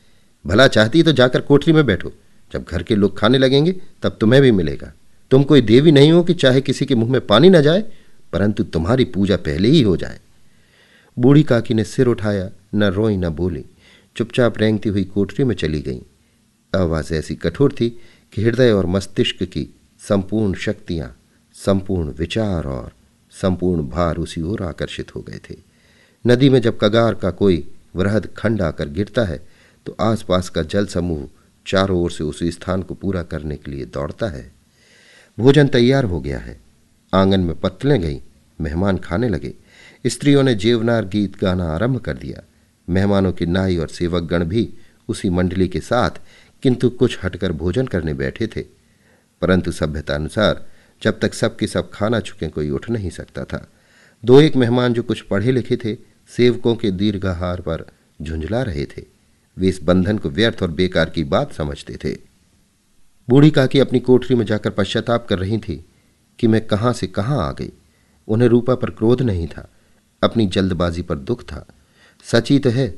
भला 0.48 0.68
चाहती 0.68 1.04
तो 1.04 1.12
जाकर 1.12 1.42
कोठरी 1.42 1.74
में 1.74 1.86
बैठो। 1.86 2.12
जब 2.54 2.66
घर 2.70 2.84
के 2.84 2.96
लोग 2.96 3.20
खाने 3.20 3.38
लगेंगे, 3.38 3.72
तब 4.04 4.18
तुम्हें 4.22 4.42
भी 4.42 4.52
मिलेगा। 4.52 4.94
तुम 5.32 5.44
कोई 5.44 5.62
देवी 5.62 5.92
नहीं 5.92 6.12
हो 6.12 6.24
कि 6.24 6.34
चाहे 6.34 6.62
किसी 6.62 6.86
के 6.86 6.96
मुँह 6.96 7.12
में 7.12 7.28
पानी 7.28 7.50
न 7.50 7.62
जाए, 7.62 7.84
परंतु 8.34 8.64
तुम्हारी 8.64 9.06
पूजा 9.06 9.36
पहले 9.36 9.70
ही 9.70 9.82
हो 9.82 9.98
जाए। 9.98 10.20
बूढ़ी 11.20 11.44
काकी 11.44 11.74
ने 11.74 11.84
सिर 11.84 12.08
उठाया, 12.08 12.50
न 12.76 12.84
रोई 12.84 13.18
न 13.18 13.30
बोली। 13.30 13.66
चुपचाप 14.18 14.58
रेंगती 14.58 14.90
हुई 14.90 15.04
कोठरी 15.04 15.46
में 15.46 15.56
चली 15.56 15.82
गई। 15.82 16.02
आवाज़ 16.76 17.14
ऐसी 17.14 17.36
कठोर 17.36 17.72
थी 17.72 17.90
कि 18.34 18.44
हृदय 18.44 18.72
और 18.72 18.86
मस्तिष्क 18.86 19.44
की 19.44 19.76
संपूर्ण 20.00 20.54
शक्तियाँ, 20.54 21.18
संपूर्ण 21.54 22.10
विचार 22.10 22.64
और 22.64 22.92
संपूर्ण 23.32 23.90
भार 23.90 24.18
उसी 24.18 24.42
ओर 24.42 24.64
आकर्षित 24.64 25.16
हो 25.16 25.22
गए 25.22 25.40
थे। 25.50 25.56
नदी 26.28 26.50
में 26.50 26.62
जब 26.62 26.78
कगार 26.82 27.14
का 27.14 27.32
कोई 27.32 27.72
वृहद 27.96 28.30
खंड 28.38 28.62
आकर 28.62 28.90
गिरता 28.90 29.24
है 29.24 29.55
तो 29.86 29.98
आसपास 30.00 30.50
का 30.50 30.64
जल 30.64 30.86
समूह 30.86 31.28
चारों 31.68 32.02
ओर 32.02 32.12
से 32.12 32.24
उस 32.24 32.44
स्थान 32.44 32.82
को 32.82 32.94
पूरा 32.94 33.24
करने 33.24 33.56
के 33.56 33.72
लिए 33.72 33.86
दौड़ता 33.86 34.28
है। 34.28 34.52
भोजन 35.40 35.68
तैयार 35.68 36.04
हो 36.04 36.22
गया 36.22 36.40
है। 36.40 36.62
आँगन 37.14 37.40
में 37.40 37.60
पत्तलें 37.60 38.02
गई, 38.02 38.22
मेहमान 38.62 38.98
खाने 38.98 39.30
लगे। 39.30 39.54
स्त्रियों 40.08 40.44
ने 40.44 40.56
जेवनार 40.56 41.06
गीत 41.06 41.40
गाना 41.40 41.66
आरंभ 41.66 42.00
कर 42.00 42.14
दिया। 42.14 42.42
मेहमानों 42.90 43.32
की 43.32 43.46
नाई 43.46 43.78
और 43.78 43.88
सेवक 43.88 44.24
गण 44.24 44.46
भी 44.46 44.74
उसी 45.08 45.30
मंडली 45.30 45.68
के 45.68 45.80
साथ, 45.80 46.12
किंतु 46.64 46.90
कुछ 46.90 47.20
हटकर 47.24 47.52
भोजन 47.52 47.88
करने 47.88 48.14
बैठे 48.14 48.48
थे। 48.48 48.62
परंतु 49.42 49.72
सभ्यता 49.72 50.16
अनुसार 50.16 50.68
जब 51.04 51.20
तक 51.20 51.34
सबके 51.34 51.68
सब 51.68 51.92
खाना 51.92 52.20
चुके 52.20 52.48
कोई 52.48 52.70
उठ 52.70 52.90
नहीं 52.90 53.10
सकता 53.10 53.44
था। 53.44 53.68
दो 54.26 54.42
एक 54.42 54.56
मेहमान 54.56 54.94
जो 54.94 55.04
कुछ 55.04 55.22
पढ़े 55.22 55.52
लिखे 55.52 55.78
थे, 55.78 55.98
सेवकों 56.28 56.76
के 56.76 56.92
दीर्घहार 56.92 57.62
पर 57.62 57.86
झुंझला 58.22 58.62
रहे 58.62 58.86
थे। 58.86 59.15
वे 59.58 59.68
इस 59.68 59.84
बंधन 59.84 60.18
को 60.18 60.30
व्यर्थ 60.30 60.64
और 60.64 60.72
बेकार 60.72 61.10
की 61.10 61.24
बात 61.24 61.54
समझते 61.54 61.98
थे। 62.04 62.18
बूढ़ी 63.30 63.52
काकी 63.52 63.80
अपनी 63.80 64.00
कोठरी 64.00 64.36
में 64.36 64.46
जाकर 64.46 64.70
पश्चाताप 64.70 65.28
कर 65.28 65.40
रही 65.40 65.58
थी 65.58 65.86
कि 66.40 66.48
मैं 66.48 66.68
कहाँ 66.68 66.94
से 66.94 67.08
कहाँ 67.08 67.50
आ 67.50 67.52
गई। 67.52 67.72
उन्हें 68.28 68.50
रूपा 68.50 68.76
पर 68.76 68.90
क्रोध 68.90 69.22
नहीं 69.22 69.48
था, 69.48 69.70
अपनी 70.24 70.48
जल्दबाजी 70.48 71.02
पर 71.02 71.18
दुख 71.18 71.44
था। 71.44 71.68
सची 72.24 72.60
तो 72.60 72.70
है, 72.70 72.96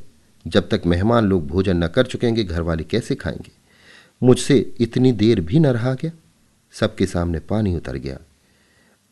जब 0.48 0.70
तक 0.70 0.82
मेहमान 0.86 1.26
लोग 1.26 1.48
भोजन 1.48 1.78
न 1.84 1.88
कर 1.88 2.06
चुकेंगे 2.06 2.44
घर 2.44 2.62
वाले 2.62 2.84
कैसे 2.84 3.16
खाएँगे? 3.16 3.52
मुझसे 4.24 4.76
इतनी 4.80 5.12
देर 5.12 5.42
भी 5.42 5.60
न 5.60 5.68
रहा 5.68 5.94
गया, 5.94 6.12
सबके 6.72 7.06
सामने 7.06 7.40
पानी 7.40 7.76
उतर 7.76 7.96
गया। 7.96 8.20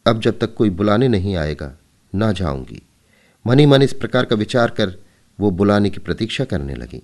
अब 0.07 0.19
जब 0.19 0.39
तक 0.39 0.53
कोई 0.53 0.69
बुलाने 0.69 1.07
नहीं 1.07 1.35
आएगा, 1.35 1.77
ना 2.15 2.31
जाऊँगी। 2.31 2.81
मनी 3.47 3.65
मन 3.65 3.81
इस 3.81 3.93
प्रकार 3.93 4.25
का 4.25 4.35
विचार 4.35 4.69
कर 4.69 4.97
वो 5.39 5.51
बुलाने 5.51 5.89
की 5.89 5.99
प्रतीक्षा 5.99 6.45
करने 6.45 6.75
लगी। 6.75 7.03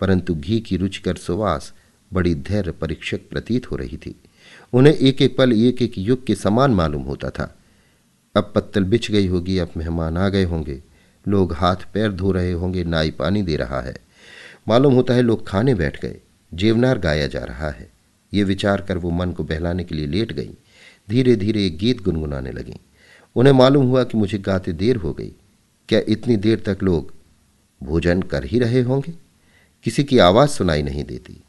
परंतु 0.00 0.34
घी 0.34 0.60
की 0.60 0.76
रुचिकर 0.76 1.16
सुवास 1.16 1.74
बड़ी 2.12 2.34
धैर्य 2.34 2.70
परीक्षक 2.70 3.20
प्रतीत 3.30 3.70
हो 3.70 3.76
रही 3.76 3.96
थी। 3.96 4.14
उन्हें 4.72 4.94
एक 4.94 5.22
एक 5.22 5.36
पल, 5.36 5.52
एक 5.52 5.82
एक 5.82 5.92
युग 5.98 6.26
के 6.26 6.34
समान 6.34 6.70
मालूम 6.70 7.02
होता 7.02 7.30
था। 7.30 7.58
अब 8.36 8.52
पत्तल 8.54 8.84
बिछ 8.84 9.10
गई 9.10 9.26
होगी, 9.26 9.58
अब 9.58 9.70
मेहमान 9.76 10.16
आ 10.16 10.28
गए 10.28 10.44
होंगे। 10.44 10.82
लोग 11.28 11.52
हाथ 11.52 11.76
पैर 11.76 12.12
धो 12.12 12.32
रहे 12.32 12.52
होंगे, 12.52 12.84
नाई 12.84 13.10
पानी 13.10 13.42
दे 13.42 13.56
रहा 13.56 13.80
है। 13.80 13.96
मालूम 14.68 14.94
होता 14.94 15.14
है 15.14 15.22
लोग 15.22 15.46
खाने 15.46 15.74
बैठ 15.74 16.02
गए। 16.02 16.16
जेवनार 16.54 16.98
गाया 16.98 17.26
जा 17.26 17.40
रहा 17.40 17.70
है। 17.70 17.90
ये 18.34 18.44
विचार 18.44 18.80
कर 18.80 18.98
वो 18.98 19.10
मन 19.10 19.32
को 19.32 19.44
बहलाने 19.44 19.84
के 19.84 19.94
लिए 19.94 20.06
लेट 20.06 20.32
गई। 20.32 20.50
धीरे 21.10 21.36
धीरे 21.36 21.66
एक 21.66 21.78
गीत 21.78 22.02
गुनगुनाने 22.02 22.52
लगी। 22.52 22.74
उन्हें 23.36 23.54
मालूम 23.54 23.86
हुआ 23.86 24.04
कि 24.04 24.18
मुझे 24.18 24.38
गाते 24.38 24.72
देर 24.72 24.96
हो 24.96 25.12
गई। 25.12 25.32
क्या 25.88 26.00
इतनी 26.08 26.36
देर 26.36 26.60
तक 26.60 26.78
लोग 26.82 27.14
भोजन 27.82 28.22
कर 28.22 28.44
ही 28.44 28.58
रहे 28.58 28.80
होंगे? 28.80 29.29
किसी 29.84 30.04
की 30.04 30.18
आवाज़ 30.18 30.50
सुनाई 30.50 30.82
नहीं 30.82 31.04
देती। 31.04 31.42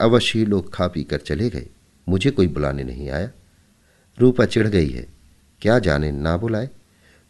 अवश्य 0.00 0.38
ही 0.38 0.44
लोग 0.44 0.74
खा 0.74 0.86
पी 0.86 1.04
कर 1.04 1.18
चले 1.18 1.50
गए। 1.50 1.66
मुझे 2.08 2.30
कोई 2.30 2.46
बुलाने 2.46 2.84
नहीं 2.84 3.10
आया। 3.10 3.30
रूपा 4.20 4.44
चिढ़ 4.44 4.68
गई 4.68 4.90
है। 4.90 5.06
क्या 5.60 5.78
जाने 5.78 6.12
ना 6.12 6.36
बुलाए। 6.36 6.70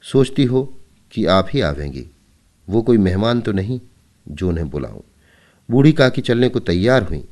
सोचती 0.02 0.44
हो 0.44 0.74
कि 1.12 1.26
आप 1.26 1.48
ही 1.52 1.60
आवेंगी। 1.60 2.06
वो 2.68 2.82
कोई 2.82 2.98
मेहमान 2.98 3.40
तो 3.40 3.52
नहीं, 3.52 3.80
जो 4.28 4.48
उन्हें 4.48 4.70
बुलाऊं। 4.70 5.00
बूढ़ी 5.70 5.92
काकी 5.92 6.20
चलने 6.20 6.48
को 6.48 6.60
तैयार 6.60 7.02
हुई। 7.02 7.24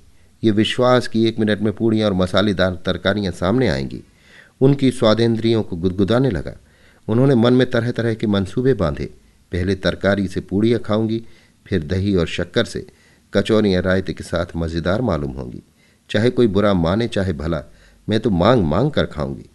ये 0.45 0.51
विश्वास 0.51 1.09
कि 1.09 1.27
एक 1.27 1.39
मिनट 1.39 1.61
में 1.61 1.73
पूड़ियाँ 1.73 2.11
और 2.11 2.17
मसालेदार 2.17 2.83
तरकारियाँ 2.87 3.33
सामने 3.33 3.69
आएँगी। 3.69 4.03
उनकी 4.61 4.91
स्वादेंद्रियों 4.91 5.63
को 5.63 5.77
गुदगुदाने 5.77 6.31
लगा। 6.31 6.57
उन्होंने 7.09 7.35
मन 7.35 7.53
में 7.53 7.71
तरह 7.71 7.91
तरह 7.91 8.15
के 8.15 8.27
मंसूबे 8.27 8.75
बांधे। 8.75 9.07
पहले 9.53 9.75
तरकारी 9.75 10.29
से 10.29 10.41
पूड़ियाँ 10.41 10.81
खाऊँगी, 10.81 11.25
फिर 11.67 11.83
दही 11.83 12.15
और 12.15 12.27
शक्कर 12.27 12.65
से। 12.65 12.87
कचौरियाँ 13.35 13.83
रायते 13.83 14.13
के 14.13 14.25
साथ 14.25 14.47
मज़ेदार 14.57 15.01
मालूम 15.01 15.31
होंगी। 15.31 15.63
चाहे 16.11 16.31
कोई 16.31 16.47
बुरा 16.47 16.75
माने, 16.75 17.09
चाहे 17.09 17.33
भला, 17.33 17.63
मैं 18.09 18.21
तो 18.21 18.31
मांग 18.31 18.65
मांग 18.65 18.91
कर 18.91 19.07
खाऊँगी। 19.07 19.49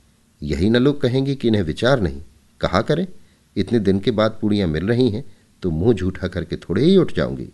यही 0.43 0.69
न 0.69 0.77
लोग 0.77 1.01
कहेंगे 1.01 1.35
कि 1.35 1.47
इन्हें 1.47 1.61
विचार 1.61 1.99
नहीं। 1.99 2.21
कहा 2.61 2.81
करें? 2.81 3.07
इतने 3.55 3.79
दिन 3.79 3.99
के 3.99 4.11
बाद 4.11 4.37
पूड़ियाँ 4.41 4.67
मिल 4.67 4.87
रही 4.87 5.09
हैं 5.09 5.23
तो 5.63 5.71
मुँह 5.71 5.93
झूठा 5.93 6.27
करके 6.27 6.55
थोड़े 6.55 6.83
ही 6.83 6.97
उठ 6.97 7.13
जाऊँगी। 7.13 7.49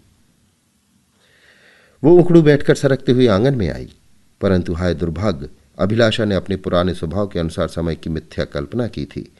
वो 2.03 2.17
उखड़ू 2.19 2.41
बैठकर 2.41 2.75
सरकते 2.75 3.11
हुए 3.11 3.27
आँगन 3.27 3.55
में 3.55 3.69
आई। 3.71 3.93
परंतु 4.41 4.73
हाय 4.73 4.93
दुर्भाग्य, 4.93 5.49
अभिलाषा 5.79 6.25
ने 6.25 6.35
अपने 6.35 6.55
पुराने 6.55 6.93
स्वभाव 6.93 7.27
के 7.27 7.39
अनुसार 7.39 7.67
समय 7.67 7.95
की 7.95 8.09
मिथ्या 8.09 8.45
कल्पना 8.45 8.87
की 8.87 9.05
थी। 9.05 9.31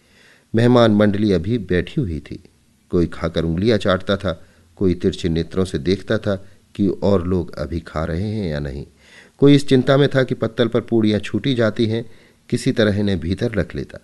मेहमान 0.56 0.92
मंडली 0.92 1.32
अभी 1.32 1.58
बैठी 1.58 2.02
हुई 2.02 2.20
थी। 2.20 2.44
कोई 2.90 3.08
खाकर 3.08 3.46
उंगलियाँ 3.46 3.78
चाटता 3.78 4.18
था, 4.18 4.44
कोई 4.76 4.94
तिरछे 4.94 5.30
नेत्रों 5.30 5.66
से 5.66 5.78
देखता 5.78 6.18
था 6.18 6.46
कि 6.76 6.88
और 6.88 7.28
लोग 7.28 7.56
अभी 7.56 7.80
खा 7.80 8.06
रहे 8.06 8.30
हैं 8.30 8.50
या 8.52 8.60
नहीं। 8.60 8.88
कोई 9.38 9.56
इस 9.56 9.68
चिंता 9.68 9.98
में 9.98 10.10
था 10.10 10.24
कि 10.24 10.36
पत्तल 10.36 10.68
पर 10.68 10.82
पूड़ियाँ 10.82 11.20
छूटी 11.20 11.54
जाती 11.54 11.86
हैं, 11.86 12.12
किसी 12.50 12.72
तरह 12.72 13.00
इन्हें 13.00 13.20
भीतर 13.20 13.52
रख 13.52 13.76
लेता। 13.76 14.00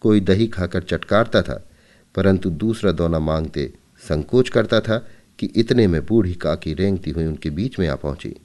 कोई 0.00 0.20
दही 0.20 0.46
खाकर 0.46 0.82
चटकारता 0.82 1.42
था, 1.42 1.68
परंतु 2.14 2.50
दूसरा 2.50 2.92
दोना 2.92 3.18
मांगते 3.18 3.72
संकोच 4.08 4.48
करता 4.48 4.80
था 4.80 5.08
कि 5.38 5.46
इतने 5.46 5.86
में 5.86 6.06
बूढ़ी 6.06 6.34
काकी 6.34 6.74
रेंगती 6.74 7.10
हुई 7.10 7.24
उनके 7.24 7.50
बीच 7.50 7.78
में 7.78 7.88
आ 7.88 7.94
पहुँची। 7.94 8.36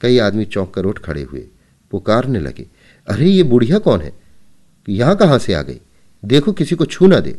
कई 0.00 0.18
आदमी 0.18 0.44
चौंक 0.44 0.74
कर 0.74 0.84
उठ 0.84 0.98
खड़े 0.98 1.22
हुए, 1.22 1.46
पुकारने 1.90 2.40
लगे, 2.40 2.66
अरे, 3.06 3.26
ये 3.26 3.42
बुढ़िया 3.42 3.78
कौन 3.78 4.00
है? 4.00 4.12
यहाँ 4.88 5.16
कहाँ 5.16 5.38
से 5.38 5.54
आ 5.54 5.62
गई? 5.62 5.80
देखो, 6.24 6.52
किसी 6.52 6.76
को 6.76 6.84
छू 6.84 7.06
ना 7.06 7.20
दे। 7.20 7.38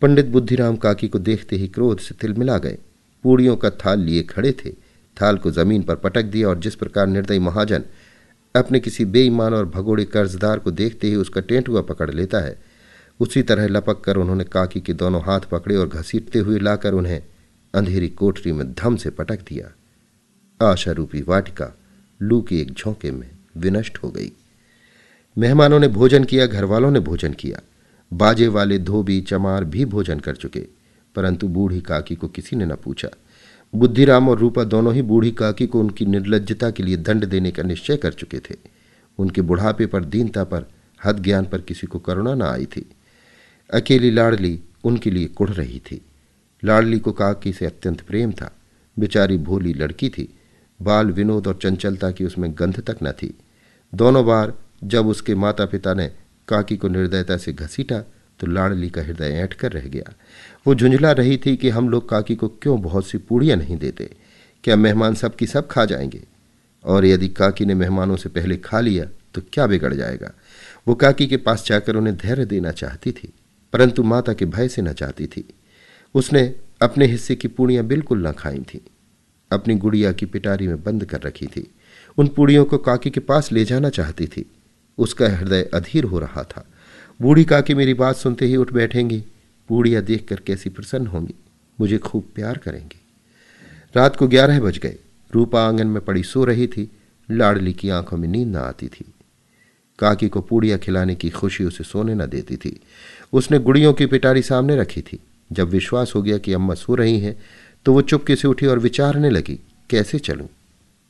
पंडित 0.00 0.26
बुद्धिराम 0.26 0.76
काकी 0.76 1.08
को 1.08 1.18
देखते 1.18 1.56
ही 1.56 1.68
क्रोध 1.68 1.98
से 1.98 2.14
तिलमिला 2.14 2.58
गए। 2.58 2.78
पूड़ियों 3.22 3.56
का 3.56 3.70
थाल 3.70 4.00
लिए 4.00 4.22
खड़े 4.22 4.52
थे। 4.52 4.83
थाल 5.20 5.38
को 5.38 5.50
ज़मीन 5.50 5.82
पर 5.82 5.96
पटक 5.96 6.24
दिया 6.24 6.48
और 6.48 6.58
जिस 6.58 6.74
प्रकार 6.74 7.06
निर्दयी 7.06 7.38
महाजन 7.38 7.84
अपने 8.54 8.80
किसी 8.80 9.04
बेईमान 9.04 9.54
और 9.54 9.66
भगोड़े 9.66 10.04
कर्जदार 10.04 10.58
को 10.58 10.70
देखते 10.70 11.06
ही 11.06 11.14
उसका 11.16 11.40
टेंटुआ 11.40 11.80
पकड़ 11.80 12.10
लेता 12.10 12.40
है, 12.40 12.56
उसी 13.20 13.42
तरह 13.42 13.66
लपक 13.66 14.00
कर 14.00 14.16
उन्होंने 14.16 14.44
काकी 14.44 14.80
के 14.80 14.92
दोनों 14.92 15.22
हाथ 15.22 15.40
पकड़े 15.40 15.76
और 15.76 15.88
घसीटते 15.88 16.38
हुए 16.38 16.58
लाकर 16.58 16.92
उन्हें 16.92 17.22
अंधेरी 17.74 18.08
कोठरी 18.08 18.52
में 18.52 18.72
धम 18.72 18.96
से 18.96 19.10
पटक 19.10 19.40
दिया। 19.48 19.72
आशा 20.60 20.92
रूपी 20.92 21.22
वाटिका 21.22 21.72
लू 22.20 22.40
के 22.42 22.60
एक 22.60 22.72
झोंके 22.72 23.10
में 23.10 23.30
विनष्ट 23.56 23.98
हो 23.98 24.10
गई। 24.10 24.32
मेहमानों 25.36 25.78
ने 25.78 25.88
भोजन 25.88 26.24
किया 26.24 26.46
घर 26.46 26.64
वालों 26.64 26.90
ने 26.90 27.00
भोजन 27.00 27.32
किया। 27.32 27.60
बाजे 28.12 28.48
वाले 28.48 28.78
धोबी, 28.78 29.20
चमार 29.20 29.64
भी 29.64 29.84
भोजन 29.84 30.20
कर 30.20 30.36
चुके, 30.36 30.60
परंतु 31.14 31.48
बूढ़ी 31.48 31.80
काकी 31.80 32.14
को 32.14 32.28
किसी 32.28 32.56
ने 32.56 32.66
न 32.66 32.74
पूछा। 32.74 33.08
बुद्धिराम 33.74 34.28
और 34.28 34.38
रूपा 34.38 34.64
दोनों 34.64 34.94
ही 34.94 35.02
बूढ़ी 35.02 35.30
काकी 35.30 35.66
को 35.66 35.80
उनकी 35.80 36.06
निर्लजता 36.06 36.70
के 36.70 36.82
लिए 36.82 36.96
दंड 36.96 37.24
देने 37.24 37.50
का 37.50 37.62
निश्चय 37.62 37.96
कर 37.96 38.12
चुके 38.12 38.38
थे। 38.38 38.54
उनके 39.18 39.40
बुढ़ापे 39.40 39.86
पर, 39.86 40.04
दीनता 40.04 40.44
पर, 40.44 40.64
हद 41.04 41.22
ज्ञान 41.22 41.44
पर 41.44 41.60
किसी 41.60 41.86
को 41.86 41.98
करुणा 41.98 42.34
न 42.34 42.42
आई 42.42 42.66
थी। 42.66 42.90
अकेली 43.72 44.10
लाड़ली 44.10 44.60
उनके 44.84 45.10
लिए 45.10 45.26
कुढ़ 45.26 45.50
रही 45.50 45.78
थी। 45.78 46.00
लाडली 46.64 46.98
को 46.98 47.12
काकी 47.12 47.52
से 47.52 47.66
अत्यंत 47.66 48.00
प्रेम 48.00 48.32
था। 48.32 48.56
बेचारी 48.98 49.38
भोली 49.38 49.74
लड़की 49.74 50.08
थी। 50.08 50.28
बाल 50.82 51.10
विनोद 51.10 51.46
और 51.46 51.58
चंचलता 51.62 52.10
की 52.10 52.24
उसमें 52.24 52.50
गंध 52.58 52.80
तक 52.80 52.96
न 53.02 53.12
थी। 53.12 53.34
दोनों 53.94 54.26
बार 54.26 54.52
जब 54.84 55.06
उसके 55.06 55.34
माता 55.34 55.66
पिता 55.66 55.94
ने 55.94 56.10
काकी 56.48 56.76
को 56.76 56.88
निर्दयता 56.88 57.36
से 57.36 57.52
घसीटा 57.52 57.98
तो 58.40 58.46
लाडली 58.46 58.90
का 58.90 59.02
हृदय 59.02 59.24
ऐंठ 59.24 59.54
कर 59.54 59.72
रह 59.72 59.88
गया। 59.88 60.12
वो 60.66 60.74
झुंझला 60.74 61.12
रही 61.12 61.36
थी 61.36 61.56
कि 61.56 61.68
हम 61.68 61.88
लोग 61.88 62.08
काकी 62.08 62.34
को 62.34 62.48
क्यों 62.48 62.80
बहुत 62.82 63.06
सी 63.06 63.18
पूड़ियाँ 63.18 63.56
नहीं 63.56 63.76
देते? 63.76 64.10
क्या 64.64 64.76
मेहमान 64.76 65.14
सब 65.14 65.36
की 65.36 65.46
सब 65.46 65.68
खा 65.68 65.84
जाएँगे? 65.84 66.22
और 66.84 67.06
यदि 67.06 67.28
काकी 67.28 67.64
ने 67.64 67.74
मेहमानों 67.74 68.16
से 68.16 68.28
पहले 68.28 68.56
खा 68.56 68.80
लिया 68.80 69.04
तो 69.34 69.42
क्या 69.52 69.66
बिगड़ 69.66 69.94
जाएगा? 69.94 70.32
वो 70.88 70.94
काकी 70.94 71.26
के 71.26 71.36
पास 71.36 71.64
जाकर 71.66 71.96
उन्हें 71.96 72.16
धैर्य 72.16 72.44
देना 72.44 72.70
चाहती 72.70 73.12
थी, 73.12 73.32
परंतु 73.72 74.02
माता 74.02 74.32
के 74.32 74.44
भय 74.46 74.68
से 74.68 74.82
न 74.82 74.92
चाहती 74.92 75.26
थी। 75.26 75.44
उसने 76.14 76.54
अपने 76.82 77.06
हिस्से 77.06 77.36
की 77.36 77.48
पूड़ियाँ 77.48 77.84
बिल्कुल 77.84 78.26
न 78.26 78.32
खाई 78.32 78.58
थीं। 78.74 78.80
अपनी 79.50 79.74
गुड़िया 79.74 80.12
की 80.12 80.26
पिटारी 80.26 80.68
में 80.68 80.82
बंद 80.82 81.04
कर 81.04 81.20
रखी 81.20 81.46
थी। 81.46 81.70
उन 82.18 82.28
पूड़ियों 82.28 82.64
को 82.64 82.78
काकी 82.78 83.10
के 83.10 83.20
पास 83.20 83.52
ले 83.52 83.64
जाना 83.64 83.88
चाहती 83.88 84.26
थी। 84.26 84.44
उसका 84.98 85.28
हृदय 85.28 85.62
अधीर 85.74 86.04
हो 86.04 86.18
रहा 86.18 86.42
था। 86.42 86.64
बूढ़ी 87.20 87.44
काकी 87.44 87.74
मेरी 87.74 87.94
बात 87.94 88.16
सुनते 88.16 88.46
ही 88.46 88.56
उठ 88.56 88.72
बैठेंगी। 88.72 89.22
पूड़ियाँ 89.68 90.02
देखकर 90.02 90.36
कैसी 90.36 90.70
प्रसन्न 90.70 91.06
होंगी। 91.06 91.34
मुझे 91.80 91.98
खूब 91.98 92.24
प्यार 92.34 92.58
करेंगी। 92.58 93.00
रात 93.96 94.16
को 94.16 94.28
ग्यारह 94.28 94.60
बज 94.60 94.78
गए। 94.78 94.96
रूपा 95.34 95.66
आँगन 95.66 95.86
में 95.86 96.04
पड़ी 96.04 96.22
सो 96.22 96.44
रही 96.44 96.66
थी। 96.66 96.90
लाडली 97.28 97.72
की 97.72 97.88
आँखों 97.88 98.16
में 98.16 98.28
नींद 98.28 98.48
न 98.48 98.56
आती 98.56 98.88
थी। 98.88 99.04
काकी 99.98 100.28
को 100.28 100.40
पूड़िया 100.40 100.76
खिलाने 100.76 101.14
की 101.14 101.30
खुशी 101.30 101.64
उसे 101.64 101.84
सोने 101.84 102.14
न 102.14 102.26
देती 102.26 102.56
थी। 102.56 102.80
उसने 103.32 103.58
गुड़ियों 103.58 103.92
की 103.92 104.06
पिटारी 104.06 104.42
सामने 104.42 104.76
रखी 104.76 105.02
थी। 105.02 105.18
जब 105.52 105.68
विश्वास 105.68 106.12
हो 106.14 106.22
गया 106.22 106.38
कि 106.38 106.52
अम्मा 106.52 106.74
सो 106.74 106.94
रही 106.94 107.18
हैं 107.20 107.36
तो 107.86 107.92
वो 107.92 108.02
चुपके 108.02 108.36
से 108.36 108.48
उठी 108.48 108.66
और 108.66 108.78
विचारने 108.78 109.30
लगी, 109.30 109.58
कैसे 109.90 110.18
चलूँ? 110.18 110.48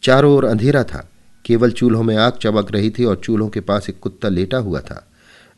चारों 0.03 0.33
ओर 0.35 0.45
अंधेरा 0.45 0.85
था। 0.85 1.09
केवल 1.45 1.71
चूल्हों 1.71 2.03
में 2.03 2.17
आग 2.17 2.33
चमक 2.33 2.73
रही 2.73 2.91
थी 2.91 3.05
और 3.05 3.17
चूल्हों 3.17 3.49
के 3.49 3.61
पास 3.61 3.89
एक 3.91 3.99
कुत्ता 3.99 4.29
लेटा 4.29 4.57
हुआ 4.57 4.81
था। 4.81 5.07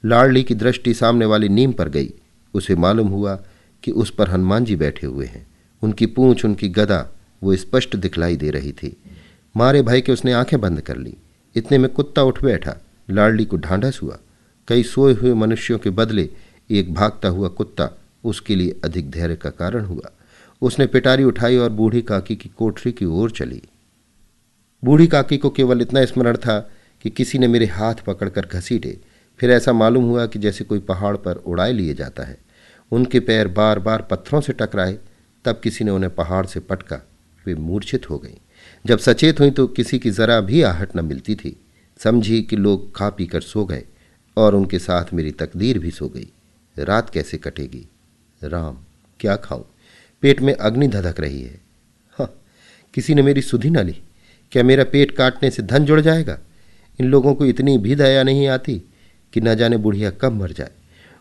लाडली 0.04 0.42
की 0.42 0.54
दृष्टि 0.54 0.94
सामने 0.94 1.24
वाली 1.24 1.48
नीम 1.48 1.72
पर 1.72 1.88
गई। 1.88 2.12
उसे 2.56 2.74
मालूम 2.74 3.08
हुआ 3.08 3.42
कि 3.82 3.90
उस 3.90 4.10
पर 4.10 4.30
हनुमान 4.30 4.64
जी 4.64 4.76
बैठे 4.76 5.06
हुए 5.06 5.26
हैं। 5.26 5.46
उनकी 5.82 6.06
पूंछ, 6.06 6.44
उनकी 6.44 6.68
गदा, 6.68 7.08
वो 7.42 7.56
स्पष्ट 7.56 7.96
दिखलाई 7.96 8.36
दे 8.36 8.50
रही 8.50 8.72
थी। 8.72 8.96
मारे 9.56 9.82
भाई 9.82 10.00
के 10.00 10.12
उसने 10.12 10.32
आँखें 10.32 10.60
बंद 10.60 10.80
कर 10.80 10.96
ली। 10.96 11.14
इतने 11.56 11.78
में 11.78 11.90
कुत्ता 11.90 12.22
उठ 12.22 12.44
बैठा। 12.44 12.76
लाडली 13.10 13.44
को 13.44 13.56
ढांढस 13.56 14.00
हुआ। 14.02 14.18
कई 14.68 14.82
सोए 14.82 15.14
हुए 15.14 15.34
मनुष्यों 15.34 15.78
के 15.78 15.90
बदले 15.90 16.30
एक 16.70 16.94
भागता 16.94 17.28
हुआ 17.28 17.48
कुत्ता 17.48 17.90
उसके 18.24 18.56
लिए 18.56 18.80
अधिक 18.84 19.10
धैर्य 19.10 19.36
का 19.36 19.50
कारण 19.50 19.84
हुआ। 19.84 20.10
उसने 20.62 20.86
पिटारी 20.86 21.24
उठाई 21.24 21.56
और 21.56 21.70
बूढ़ी 21.70 22.02
काकी 22.02 22.36
की 22.36 22.48
कोठरी 22.48 22.92
की 22.92 23.04
ओर 23.04 23.30
चली। 23.30 23.62
बूढ़ी 24.84 25.06
काकी 25.06 25.36
को 25.38 25.50
केवल 25.50 25.82
इतना 25.82 26.04
स्मरण 26.04 26.36
था 26.36 26.70
कि 27.02 27.10
किसी 27.10 27.38
ने 27.38 27.48
मेरे 27.48 27.66
हाथ 27.66 27.94
पकड़कर 27.94 28.46
घसीटे। 28.52 28.98
फिर 29.38 29.50
ऐसा 29.50 29.72
मालूम 29.72 30.04
हुआ 30.04 30.26
कि 30.26 30.38
जैसे 30.38 30.64
कोई 30.64 30.78
पहाड़ 30.78 31.16
पर 31.16 31.36
उड़ाए 31.36 31.72
लिए 31.72 31.94
जाता 31.94 32.22
है। 32.22 32.45
उनके 32.90 33.20
पैर 33.20 33.48
बार 33.48 33.78
बार 33.78 34.02
पत्थरों 34.02 34.40
से 34.40 34.52
टकराए, 34.52 34.98
तब 35.44 35.60
किसी 35.64 35.84
ने 35.84 35.90
उन्हें 35.90 36.14
पहाड़ 36.14 36.46
से 36.46 36.60
पटका। 36.60 37.00
वे 37.46 37.54
मूर्छित 37.54 38.10
हो 38.10 38.18
गई। 38.18 38.40
जब 38.86 38.98
सचेत 38.98 39.40
हुई 39.40 39.50
तो 39.50 39.66
किसी 39.66 39.98
की 39.98 40.10
जरा 40.10 40.40
भी 40.40 40.62
आहट 40.62 40.96
न 40.96 41.04
मिलती 41.04 41.34
थी। 41.34 41.56
समझी 41.98 42.42
कि 42.42 42.56
लोग 42.56 42.96
खा 42.96 43.10
पी 43.10 43.26
कर 43.26 43.40
सो 43.40 43.64
गए 43.64 43.84
और 44.36 44.54
उनके 44.54 44.78
साथ 44.78 45.04
मेरी 45.14 45.30
तकदीर 45.30 45.78
भी 45.78 45.90
सो 45.90 46.08
गई। 46.08 46.28
रात 46.78 47.10
कैसे 47.10 47.38
कटेगी? 47.38 47.88
राम, 48.44 48.78
क्या 49.20 49.36
खाऊं? 49.36 49.64
पेट 50.20 50.40
में 50.40 50.54
अग्नि 50.54 50.88
धधक 50.88 51.20
रही 51.20 51.42
है। 51.42 51.60
हाँ 52.12 52.42
किसी 52.94 53.14
ने 53.14 53.22
मेरी 53.22 53.42
सुधी 53.42 53.70
न 53.70 53.78
ली। 53.78 53.96
क्या 54.52 54.62
मेरा 54.62 54.84
पेट 54.84 55.10
काटने 55.10 55.50
से 55.50 55.62
धन 55.62 55.84
जुड़ 55.84 56.00
जाएगा? 56.00 56.38
इन 57.00 57.06
लोगों 57.06 57.34
को 57.34 57.46
इतनी 57.46 57.78
भी 57.78 57.94
दया 57.94 58.22
नहीं 58.22 58.46
आती 58.46 58.82
कि 59.32 59.40
न 59.40 59.54
जाने 59.54 59.76
बुढ़िया 59.76 60.10
कब 60.10 60.32
मर 60.32 60.52
जाए। 60.52 60.70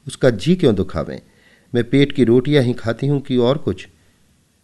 उसका 0.08 0.30
जी 0.30 0.56
क्यों 0.56 0.76
दुखावें? 0.76 1.22
मैं 1.76 1.84
पेट 1.84 2.12
की 2.12 2.24
रोटियाँ 2.24 2.64
ही 2.64 2.74
खाती 2.74 3.08
हूँ 3.08 3.22
कि 3.22 3.38
और 3.38 3.58
कुछ। 3.58 3.88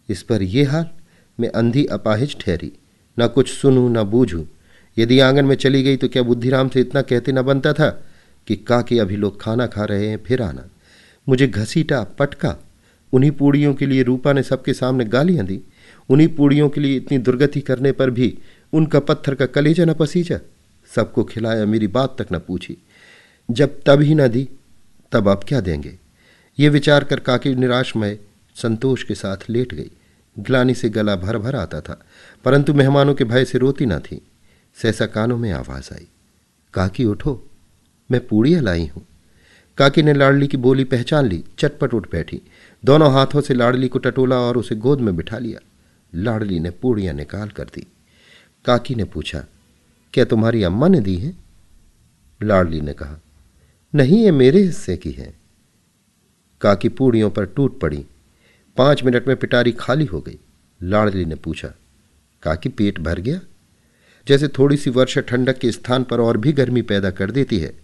इस 0.08 0.22
पर 0.22 0.42
यह 0.42 0.70
हाल, 0.72 0.86
मैं 1.40 1.48
अंधी 1.48 1.84
अपाहिज 1.84 2.36
ठहरी, 2.40 2.72
न 3.20 3.26
कुछ 3.28 3.50
सुनूं, 3.50 3.90
न 3.90 4.02
बूझूं। 4.02 4.44
यदि 4.98 5.20
आँगन 5.20 5.44
में 5.44 5.56
चली 5.56 5.82
गई 5.82 5.96
तो 5.96 6.08
क्या 6.08 6.22
बुद्धिराम 6.22 6.68
से 6.68 6.80
इतना 6.80 7.02
कहते 7.02 7.32
न 7.32 7.42
बनता 7.42 7.72
था 7.72 8.04
कि 8.46 8.56
काके 8.56 8.98
अभी 8.98 9.16
लोग 9.16 9.40
खाना 9.42 9.66
खा 9.66 9.84
रहे 9.84 10.08
हैं, 10.08 10.18
फिर 10.18 10.42
आना। 10.42 10.68
मुझे 11.28 11.46
घसीटा, 11.46 12.02
पटका। 12.02 12.56
उन्हीं 13.12 13.30
पूड़ियों 13.30 13.74
के 13.74 13.86
लिए 13.86 14.02
रूपा 14.02 14.32
ने 14.32 14.42
सबके 14.42 14.74
सामने 14.74 15.04
गालियाँ 15.04 15.46
दी। 15.46 15.60
उन्हीं 16.08 16.28
पूड़ियों 16.28 16.68
के 16.68 16.80
लिए 16.80 16.96
इतनी 16.96 17.18
दुर्गति 17.18 17.60
करने 17.60 17.92
पर 17.92 18.10
भी 18.10 18.38
उनका 18.72 19.00
पत्थर 19.00 19.34
का 19.34 19.46
कलेजा 19.46 19.84
न 19.84 19.94
पसीजा। 19.94 20.38
सबको 20.94 21.24
खिलाया, 21.24 21.66
मेरी 21.66 21.86
बात 21.86 22.22
तक 22.22 22.26
न 22.32 22.38
पूछी। 22.38 22.76
जब 23.50 23.80
तब 23.86 24.00
ही 24.00 24.14
न 24.14 24.28
दी, 24.28 24.48
तब 25.12 25.28
आप 25.28 25.44
क्या 25.44 25.60
देंगे? 25.60 26.01
ये 26.58 26.68
विचार 26.68 27.04
कर 27.04 27.20
काकी 27.20 27.54
निराशमय 27.54 28.18
संतोष 28.56 29.02
के 29.02 29.14
साथ 29.14 29.48
लेट 29.48 29.74
गई। 29.74 29.90
ग्लानी 30.36 30.74
से 30.74 30.88
गला 30.88 31.14
भर 31.16 31.38
भर 31.38 31.56
आता 31.56 31.80
था, 31.80 31.98
परंतु 32.44 32.74
मेहमानों 32.74 33.14
के 33.14 33.24
भय 33.24 33.44
से 33.44 33.58
रोती 33.58 33.86
न 33.86 33.98
थी। 34.00 34.20
सहसा 34.76 35.06
कानों 35.06 35.36
में 35.38 35.50
आवाज़ 35.52 35.92
आई, 35.94 36.06
काकी 36.74 37.04
उठो, 37.04 37.42
मैं 38.10 38.26
पूड़ियाँ 38.26 38.62
लाई 38.62 38.86
हूँ। 38.86 39.06
काकी 39.78 40.02
ने 40.02 40.12
लाडली 40.12 40.48
की 40.48 40.56
बोली 40.56 40.84
पहचान 40.84 41.26
ली, 41.26 41.42
चटपट 41.58 41.94
उठ 41.94 42.10
बैठी। 42.12 42.40
दोनों 42.82 43.12
हाथों 43.12 43.40
से 43.40 43.54
लाडली 43.54 43.88
को 43.88 43.98
टटोला 43.98 44.38
और 44.38 44.56
उसे 44.56 44.74
गोद 44.76 45.00
में 45.00 45.14
बिठा 45.16 45.38
लिया। 45.38 45.60
लाडली 46.12 46.58
ने 46.60 46.70
पूड़ियाँ 46.72 47.14
निकाल 47.14 47.48
कर 47.48 47.64
दी। 47.64 47.86
काकी 48.64 48.94
ने 48.94 49.04
पूछा, 49.04 49.44
क्या 50.14 50.24
तुम्हारी 50.24 50.62
अम्मा 50.62 50.88
ने 50.88 51.00
दी 51.00 51.16
है? 51.16 51.34
लाडली 52.40 52.80
ने 52.80 52.92
कहा, 52.92 53.20
नहीं, 53.94 54.24
ये 54.24 54.30
मेरे 54.32 54.60
हिस्से 54.60 54.96
की 54.96 55.10
है। 55.10 55.32
काकी 56.62 56.88
पूड़ियों 56.88 57.30
पर 57.30 57.46
टूट 57.46 57.80
पड़ी। 57.80 58.04
पाँच 58.76 59.02
मिनट 59.04 59.28
में 59.28 59.36
पिटारी 59.36 59.72
खाली 59.72 60.04
हो 60.04 60.20
गई। 60.20 60.38
लाडली 60.82 61.24
ने 61.24 61.34
पूछा, 61.34 61.68
काकी, 62.42 62.68
पेट 62.68 62.98
भर 63.00 63.20
गया? 63.20 63.40
जैसे 64.26 64.48
थोड़ी 64.48 64.76
सी 64.76 64.90
वर्षा 64.90 65.20
ठंडक 65.20 65.58
के 65.58 65.72
स्थान 65.72 66.04
पर 66.04 66.20
और 66.20 66.36
भी 66.36 66.52
गर्मी 66.52 66.82
पैदा 66.82 67.10
कर 67.10 67.30
देती 67.30 67.58
है, 67.58 67.74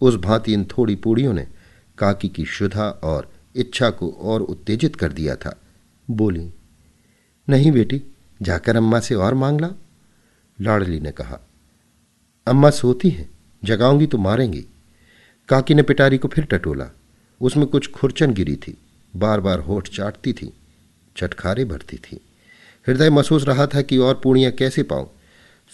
उस 0.00 0.16
भांति 0.16 0.52
इन 0.52 0.64
थोड़ी 0.64 0.96
पूड़ियों 0.96 1.32
ने 1.32 1.46
काकी 1.98 2.28
की 2.28 2.44
शुद्धा 2.44 2.88
और 2.88 3.30
इच्छा 3.56 3.90
को 3.90 4.10
और 4.10 4.42
उत्तेजित 4.42 4.96
कर 4.96 5.12
दिया 5.12 5.36
था। 5.36 5.60
बोली, 6.10 6.50
नहीं 7.48 7.72
बेटी, 7.72 8.02
जाकर 8.42 8.76
अम्मा 8.76 9.00
से 9.00 9.14
और 9.14 9.34
मांग 9.34 9.60
ला 9.60 9.70
लाडली 10.60 11.00
ने 11.00 11.10
कहा, 11.10 11.38
अम्मा 12.46 12.70
सोती 12.70 13.10
हैं, 13.10 13.28
जगाऊँगी 13.64 14.06
तो 14.06 14.18
मारेंगी। 14.18 14.64
काकी 15.48 15.74
ने 15.74 15.82
पिटारी 15.82 16.18
को 16.18 16.28
फिर 16.28 16.44
टटोला 16.44 16.90
उसमें 17.40 17.66
कुछ 17.66 17.90
खुरचन 17.90 18.32
गिरी 18.32 18.56
थी। 18.56 18.76
बार 19.16 19.40
बार 19.40 19.58
होठ 19.58 19.88
चाटती 19.88 20.32
थी 20.32 20.52
चटखारे 21.16 21.64
भरती 21.64 21.96
थी। 21.96 22.20
हृदय 22.86 23.10
महसूस 23.10 23.44
रहा 23.44 23.66
था 23.66 23.82
कि 23.82 23.98
और 23.98 24.20
पूर्णियाँ 24.24 24.52
कैसे 24.52 24.82
पाऊँ। 24.82 25.10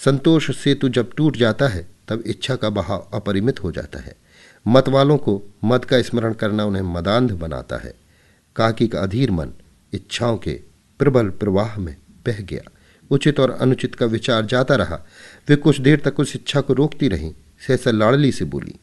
संतोष 0.04 0.50
सेतु 0.56 0.88
जब 0.88 1.12
टूट 1.16 1.36
जाता 1.36 1.68
है, 1.68 1.86
तब 2.08 2.22
इच्छा 2.26 2.56
का 2.56 2.70
बहाव 2.70 3.08
अपरिमित 3.14 3.62
हो 3.62 3.72
जाता 3.72 3.98
है। 3.98 4.14
मत 4.66 4.88
वालों 4.88 5.16
को 5.18 5.42
मत 5.64 5.84
का 5.84 6.02
स्मरण 6.02 6.32
करना 6.32 6.64
उन्हें 6.64 6.82
मदांध 6.82 7.32
बनाता 7.32 7.76
है। 7.76 7.94
काकी 8.56 8.88
का 8.88 9.00
अधीर 9.00 9.30
मन 9.30 9.50
इच्छाओं 9.92 10.36
के 10.36 10.60
प्रबल 10.98 11.28
प्रवाह 11.30 11.78
में 11.78 11.96
बह 12.26 12.40
गया। 12.40 12.70
उचित 13.10 13.40
और 13.40 13.50
अनुचित 13.50 13.94
का 13.94 14.06
विचार 14.06 14.46
जाता 14.46 14.74
रहा। 14.74 15.00
वे 15.48 15.56
कुछ 15.56 15.80
देर 15.80 16.00
तक 16.00 16.20
उस 16.20 16.36
इच्छा 16.36 16.60
को 16.60 16.72
रोकती 16.72 17.08
रहीं, 17.08 17.32
सहसा 17.66 17.90
लाड़ली 17.90 18.32
से 18.32 18.44
बोली, 18.44 18.74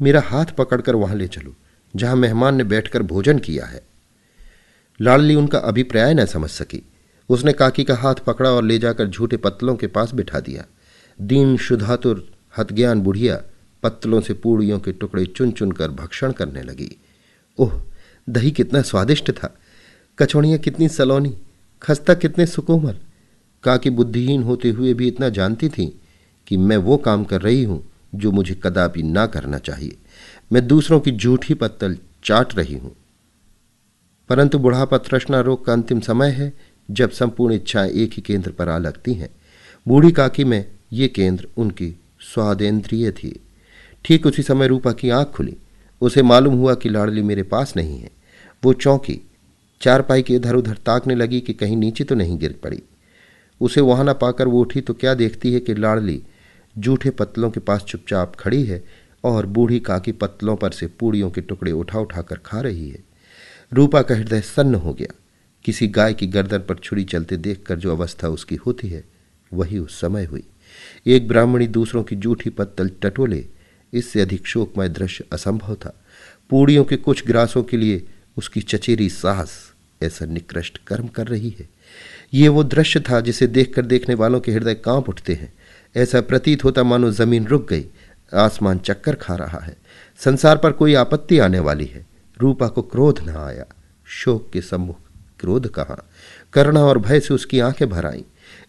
मेरा 0.00 0.20
हाथ 0.20 0.46
पकड़कर 0.46 0.94
वहाँ 0.94 1.16
ले 1.16 1.28
चलो। 1.28 1.54
जहाँ 1.96 2.16
मेहमान 2.16 2.54
ने 2.54 2.64
बैठकर 2.64 3.02
भोजन 3.02 3.38
किया 3.38 3.66
है। 3.66 3.82
लाड़ली 5.00 5.34
उनका 5.34 5.58
अभिप्राय 5.58 6.14
न 6.14 6.26
समझ 6.26 6.50
सकी। 6.50 6.82
उसने 7.28 7.52
काकी 7.52 7.84
का 7.84 7.96
हाथ 7.96 8.14
पकड़ा 8.14 8.50
और 8.50 8.64
ले 8.64 8.78
जाकर 8.78 9.06
झूठे 9.08 9.36
पत्तलों 9.36 9.76
के 9.76 9.86
पास 9.86 10.14
बिठा 10.14 10.40
दिया। 10.40 10.64
दीन 11.20 11.56
शुद्धातुर 11.56 12.32
हतज्ञान 12.58 13.00
बुढ़िया, 13.00 13.42
पत्तलों 13.82 14.20
से 14.20 14.34
पूड़ियों 14.34 14.78
के 14.78 14.92
टुकड़े 14.92 15.24
चुन 15.24 15.50
चुन 15.50 15.72
कर 15.72 15.90
भक्षण 15.90 16.32
करने 16.32 16.62
लगी। 16.62 16.96
ओह, 17.58 17.82
दही 18.28 18.50
कितना 18.50 18.82
स्वादिष्ट 18.82 19.30
था। 19.30 19.58
कचौड़ियाँ 20.18 20.58
कितनी 20.58 20.88
सलोनी, 20.88 21.36
खस्ता 21.82 22.14
कितने 22.14 22.46
सुकोमल। 22.46 22.94
काकी 23.62 23.90
बुद्धिहीन 23.90 24.42
होते 24.42 24.70
हुए 24.70 24.94
भी 24.94 25.08
इतना 25.08 25.28
जानती 25.28 25.68
थी 25.68 26.00
कि 26.46 26.56
मैं 26.56 26.76
वो 26.76 26.96
काम 26.96 27.24
कर 27.24 27.40
रही 27.40 27.64
हूँ 27.64 27.90
जो 28.14 28.32
मुझे 28.32 28.60
कदापि 28.62 29.02
ना 29.02 29.26
करना 29.26 29.58
चाहिए। 29.58 29.96
मैं 30.54 30.66
दूसरों 30.66 31.00
की 31.00 31.12
झूठी 31.12 31.54
पत्तल 31.54 31.98
चाट 32.24 32.54
रही 32.54 32.74
हूँ। 32.74 32.96
परंतु 34.28 34.58
बुढ़ापा 34.58 34.98
तृष्णा 34.98 35.40
रोग 35.40 35.64
का 35.64 35.72
अंतिम 35.72 36.00
समय 36.00 36.30
है, 36.30 36.52
जब 36.90 37.10
संपूर्ण 37.10 37.54
इच्छाएँ 37.54 37.90
एक 37.90 38.10
ही 38.12 38.22
केंद्र 38.22 38.50
पर 38.50 38.68
आ 38.68 38.78
लगती 38.78 39.14
हैं। 39.14 39.28
बूढ़ी 39.88 40.12
काकी 40.12 40.44
में 40.44 40.66
ये 40.92 41.08
केंद्र 41.08 41.48
उनकी 41.56 42.00
स्वादेंद्रिय 42.20 43.10
थी। 43.10 43.40
ठीक 44.04 44.26
उसी 44.26 44.42
समय 44.42 44.66
रूपा 44.66 44.92
की 44.92 45.10
आँख 45.10 45.28
खुली। 45.28 45.56
उसे 46.00 46.22
मालूम 46.22 46.54
हुआ 46.54 46.74
कि 46.74 46.88
लाडली 46.88 47.22
मेरे 47.22 47.42
पास 47.42 47.76
नहीं 47.76 47.98
है। 47.98 48.10
वो 48.64 48.72
चौंकी, 48.72 49.20
चारपाई 49.80 50.22
के 50.22 50.34
इधर 50.34 50.54
उधर 50.54 50.74
ताकने 50.74 51.14
लगी 51.14 51.40
कि 51.40 51.52
कहीं 51.52 51.76
नीचे 51.76 52.04
तो 52.04 52.14
नहीं 52.14 52.38
गिर 52.38 52.60
पड़ी। 52.62 52.82
उसे 53.60 53.80
वहाँ 53.80 54.04
न 54.04 54.12
पाकर 54.12 54.48
वो 54.48 54.60
उठी 54.60 54.80
तो 54.80 54.94
क्या 54.94 55.14
देखती 55.14 55.52
है 55.52 55.60
कि 55.60 55.74
लाडली 55.74 56.22
जूठे 56.78 57.10
पत्तलों 57.10 57.50
के 57.50 57.60
पास 57.60 57.82
चुपचाप 57.82 58.36
खड़ी 58.36 58.64
है 58.64 59.03
और 59.24 59.46
बूढ़ी 59.46 59.80
काकी 59.80 60.12
पत्तलों 60.12 60.56
पर 60.56 60.70
से 60.70 60.86
पूड़ियों 60.86 61.30
के 61.30 61.40
टुकड़े 61.40 61.72
उठा 61.72 61.98
उठा 61.98 62.22
कर 62.22 62.36
खा 62.36 62.60
रही 62.60 62.90
है। 62.90 63.04
रूपा 63.72 64.02
का 64.02 64.14
हृदय 64.14 64.40
सन्न 64.40 64.74
हो 64.74 64.94
गया। 64.94 65.14
किसी 65.64 65.88
गाय 65.88 66.14
की 66.14 66.26
गर्दन 66.26 66.58
पर 66.58 66.74
छुरी 66.74 67.04
चलते 67.04 67.36
देखकर 67.36 67.78
जो 67.78 67.90
अवस्था 67.90 68.28
उसकी 68.28 68.54
होती 68.54 68.88
है, 68.88 69.04
वही 69.52 69.78
उस 69.78 70.00
समय 70.00 70.24
हुई। 70.24 70.42
एक 71.06 71.28
ब्राह्मणी 71.28 71.66
दूसरों 71.66 72.02
की 72.02 72.16
जूठी 72.16 72.50
पत्तल 72.50 72.90
टटोले, 73.02 73.46
इससे 73.92 74.20
अधिक 74.20 74.46
शोकमय 74.46 74.88
दृश्य 74.88 75.24
असंभव 75.32 75.74
था। 75.74 76.04
पूड़ियों 76.50 76.84
के 76.84 76.96
कुछ 76.96 77.26
ग्रासों 77.26 77.62
के 77.62 77.76
लिए 77.76 78.06
उसकी 78.36 78.60
चचेरी 78.60 79.08
साहस 79.08 79.72
ऐसा 80.02 80.26
निकृष्ट 80.26 80.78
कर्म 80.86 81.06
कर 81.06 81.26
रही 81.26 81.56
है। 81.60 81.68
ये 82.34 82.48
वो 82.48 82.64
दृश्य 82.64 83.00
था 83.00 83.20
जिसे 83.20 83.46
देखकर 83.46 83.86
देखने 83.86 84.14
वालों 84.14 84.40
के 84.40 84.52
हृदय 84.52 84.74
काँप 84.74 85.08
उठते 85.08 85.34
हैं। 85.34 85.52
ऐसा 85.96 86.20
प्रतीत 86.20 86.64
होता 86.64 86.82
मानो 86.82 87.10
ज़मीन 87.10 87.46
रुक 87.46 87.68
गई। 87.68 87.86
आसमान 88.34 88.78
चक्कर 88.78 89.14
खा 89.14 89.34
रहा 89.34 89.58
है। 89.58 89.76
संसार 90.18 90.56
पर 90.56 90.72
कोई 90.72 90.94
आपत्ति 90.94 91.38
आने 91.38 91.58
वाली 91.58 91.84
है। 91.84 92.06
रूपा 92.40 92.68
को 92.68 92.82
क्रोध 92.82 93.20
न 93.20 93.28
आया। 93.28 93.64
शोक 94.06 94.50
के 94.52 94.60
सम्मुख 94.60 94.96
क्रोध 95.40 95.68
कहा? 95.68 96.04
करुणा 96.52 96.80
और 96.80 96.98
भय 96.98 97.20
से 97.20 97.34
उसकी 97.34 97.60
आँखें 97.60 97.88
भर 97.88 98.06
आईं 98.06 98.22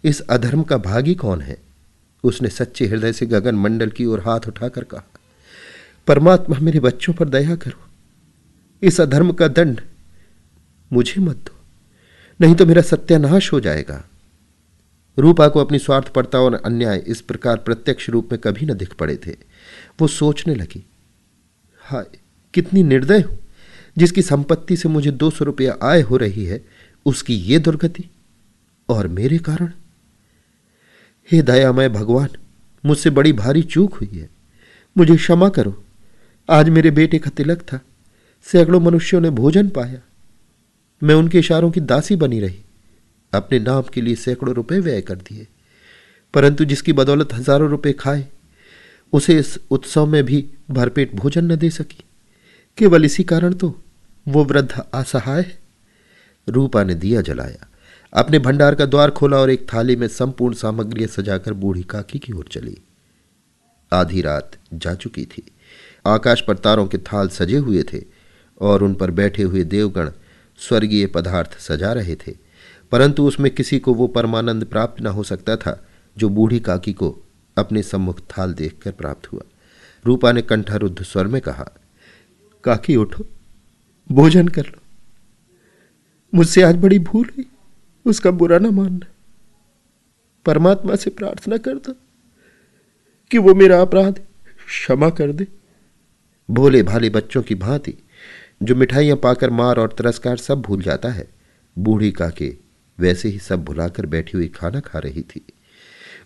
इस 0.04 0.22
अधर्म 0.22 0.64
का 0.64 0.78
भागी 0.78 1.16
कौन 1.16 1.42
है? 1.42 1.58
उसने 2.24 2.50
सच्चे 2.50 2.88
हृदय 2.88 3.14
से 3.14 3.26
गगन 3.26 3.56
मंडल 3.56 3.90
की 3.90 4.06
ओर 4.06 4.20
हाथ 4.20 4.40
उठाकर 4.48 4.84
कहा, 4.84 5.04
परमात्मा 6.08 6.58
मेरे 6.60 6.80
बच्चों 6.80 7.14
पर 7.14 7.30
दया 7.30 7.56
करो। 7.56 7.84
इस 8.82 9.02
अधर्म 9.02 9.32
का 9.32 9.48
दंड 9.48 9.82
मुझे 10.94 11.22
मत 11.22 11.36
दो। 11.36 11.56
नहीं 12.42 12.56
तो 12.56 12.66
मेरा 12.66 12.82
सत्यानाश 12.82 13.52
हो 13.54 13.60
जाएगा। 13.60 14.04
रूपा 15.20 15.48
को 15.48 15.60
अपनी 15.60 15.80
स्वार्थपरता 15.80 16.40
और 16.40 16.54
अन्याय 16.54 17.04
इस 17.08 17.22
प्रकार 17.22 17.58
प्रत्यक्ष 17.58 18.10
रूप 18.10 18.30
में 18.32 18.42
कभी 18.42 18.66
न 18.66 18.74
दिख 18.74 18.94
पड़े 18.94 19.20
थे। 19.28 19.36
वो 20.02 20.08
सोचने 20.08 20.56
लगी, 20.56 20.86
हाय, 21.80 22.06
कितनी 22.54 22.84
निर्दय 22.84 23.22
हूँ। 23.22 23.40
जिसकी 23.98 24.22
संपत्ति 24.22 24.78
से 24.78 24.90
मुझे 24.90 25.12
दो 25.12 25.30
सौ 25.30 25.46
रुपया 25.46 25.78
आय 25.84 26.02
हो 26.02 26.18
रही 26.18 26.46
है, 26.46 26.66
उसकी 27.06 27.36
ये 27.36 27.60
दुर्गति 27.60 28.06
और 28.90 29.08
मेरे 29.08 29.38
कारण। 29.38 29.72
हे 31.32 31.42
दयामय 31.42 31.90
भगवान, 31.90 32.30
मुझसे 32.86 33.10
बड़ी 33.10 33.34
भारी 33.34 33.62
चूक 33.64 33.94
हुई 33.94 34.18
है। 34.20 34.30
मुझे 34.98 35.16
क्षमा 35.16 35.50
करो। 35.50 35.84
आज 36.50 36.70
मेरे 36.70 36.92
बेटे 36.92 37.20
का 37.20 37.30
तिलक 37.30 37.62
था। 37.62 37.80
सैकड़ों 38.44 38.80
मनुष्यों 38.80 39.22
ने 39.22 39.30
भोजन 39.30 39.70
पाया। 39.70 40.00
मैं 41.04 41.16
उनके 41.16 41.40
इशारों 41.40 41.72
की 41.72 41.80
दासी 41.80 42.16
बनी 42.16 42.40
रही। 42.40 42.65
अपने 43.36 43.60
नाम 43.60 43.84
के 43.94 44.02
लिए 44.02 44.16
सैकड़ों 44.16 44.56
रुपए 44.56 44.80
व्यय 44.80 45.02
कर 45.02 45.16
दिए। 45.16 45.48
परंतु 46.34 46.66
जिसकी 46.66 46.94
बदौलत 46.94 47.34
हज़ारों 47.34 47.70
रुपए 47.70 47.94
खाए, 47.94 48.26
उसे 49.14 49.38
इस 49.40 49.58
उत्सव 49.72 50.06
में 50.06 50.24
भी 50.24 50.46
भरपेट 50.72 51.16
भोजन 51.16 51.52
न 51.52 51.56
दे 51.56 51.70
सकी। 51.70 52.04
केवल 52.78 53.06
इसी 53.06 53.24
कारण 53.24 53.54
तो 53.54 53.74
वो 54.28 54.44
वृद्ध 54.44 54.82
असहाय 54.94 55.42
है 55.42 55.58
रूपा 56.48 56.84
ने 56.84 56.96
दिया 56.96 57.22
जलाया। 57.22 57.68
अपने 58.14 58.40
भंडार 58.40 58.76
का 58.76 58.86
द्वार 58.86 59.12
खोला 59.12 59.38
और 59.38 59.50
एक 59.50 59.68
थाली 59.74 59.96
में 59.96 60.08
संपूर्ण 60.08 60.56
सामग्री 60.56 61.08
सजाकर 61.08 61.54
बूढ़ी 61.54 61.84
काकी 61.84 62.20
की 62.20 62.34
ओर 62.34 62.48
चली। 62.52 62.78
आधी 63.92 64.22
रात 64.22 64.52
जा 64.74 64.94
चुकी 64.94 65.26
थी। 65.26 65.44
आकाश 66.06 66.42
पर 66.42 66.58
तारों 66.58 66.88
के 66.88 66.98
थाल 66.98 67.30
सजे 67.30 67.58
हुए 67.58 67.84
थे 67.84 68.02
और 68.62 68.84
उन 68.84 68.94
पर 68.94 69.12
बैठे 69.12 69.44
हुए 69.44 69.64
देवगण 69.64 70.12
स्वर्गीय 70.60 71.06
पदार्थ 71.08 71.58
सजा 71.60 71.94
रहे 71.94 72.16
थे। 72.16 72.45
परंतु 72.92 73.28
उसमें 73.28 73.52
किसी 73.52 73.80
को 73.80 73.94
वो 73.94 74.08
परमानंद 74.08 74.66
प्राप्त 74.66 75.02
न 75.02 75.08
हो 75.08 75.24
सकता 75.24 75.56
था, 75.56 75.88
जो 76.18 76.30
बूढ़ी 76.30 76.60
काकी 76.60 76.94
को 76.94 77.18
अपने 77.58 77.84
सम्मुख 77.84 78.20
थाल 78.20 78.54
देखकर 78.54 78.92
प्राप्त 78.92 79.34
हुआ। 79.34 79.42
रूपा 80.06 80.32
ने 80.32 80.42
कंठारुद्ध 80.42 81.04
स्वर 81.04 81.28
में 81.28 81.42
कहा, 81.42 81.70
काकी, 82.64 82.96
उठो, 82.96 83.26
भोजन 84.12 84.48
कर 84.48 84.66
लो। 84.66 84.82
मुझसे 86.34 86.62
आज 86.62 86.76
बड़ी 86.76 87.00
भूल 87.00 87.30
हुई, 87.38 87.46
उसका 88.06 88.32
बुरा 88.32 88.60
ना 88.60 88.72
मानना 88.72 89.08
परमात्मा 90.46 90.96
से 90.96 91.10
प्रार्थना 91.10 91.58
करता 91.58 91.94
कि 93.32 93.38
वो 93.38 93.54
मेरा 93.56 93.82
अपराध 93.82 94.20
क्षमा 94.68 95.10
कर 95.10 95.32
दे। 95.32 95.48
भोले 96.52 96.84
भाले 96.84 97.10
बच्चों 97.10 97.44
की 97.44 97.56
भांति, 97.56 97.94
जो 98.64 98.76
मिठाइयाँ 98.76 99.18
पाकर 99.18 99.50
मार 99.50 99.80
और 99.80 99.96
तिरस्कार 99.98 100.38
सब 100.38 100.62
भूल 100.62 100.82
जाता 100.82 101.10
है, 101.10 101.28
बूढ़ी 101.78 102.12
काके 102.12 102.65
वैसे 103.00 103.30
ही 103.30 103.40
सब 103.40 103.66
भुलाकर 103.66 104.06
बैठी 104.06 104.38
हुई 104.38 104.48
खाना 104.48 104.80
खा 104.80 105.00
रही 105.00 105.22
थी। 105.22 105.46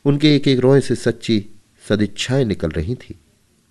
उनके 0.06 0.36
एक 0.36 0.48
एक 0.48 0.60
रोए 0.60 0.82
से 0.82 0.96
सच्ची 0.96 1.46
सदिच्छाएँ 1.90 2.46
निकल 2.46 2.70
रही 2.70 2.96
थी 2.96 3.20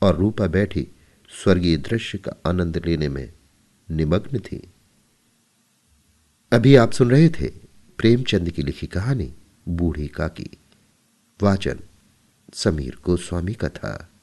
और 0.02 0.16
रूपा 0.16 0.46
बैठी 0.46 0.88
स्वर्गीय 1.28 1.76
दृश्य 1.76 2.18
का 2.18 2.32
आनंद 2.46 2.82
लेने 2.86 3.08
में 3.08 3.32
निमग्न 3.90 4.38
थी। 4.38 4.72
अभी 6.52 6.76
आप 6.76 6.92
सुन 6.92 7.10
रहे 7.10 7.28
थे 7.28 7.48
प्रेमचंद 7.98 8.50
की 8.50 8.62
लिखी 8.62 8.86
कहानी, 8.86 9.34
बूढ़ी 9.68 10.08
काकी। 10.08 10.50
वाचन 11.42 11.80
समीर 12.54 12.96
गोस्वामी 13.04 13.54
का 13.54 13.68
था। 13.68 14.17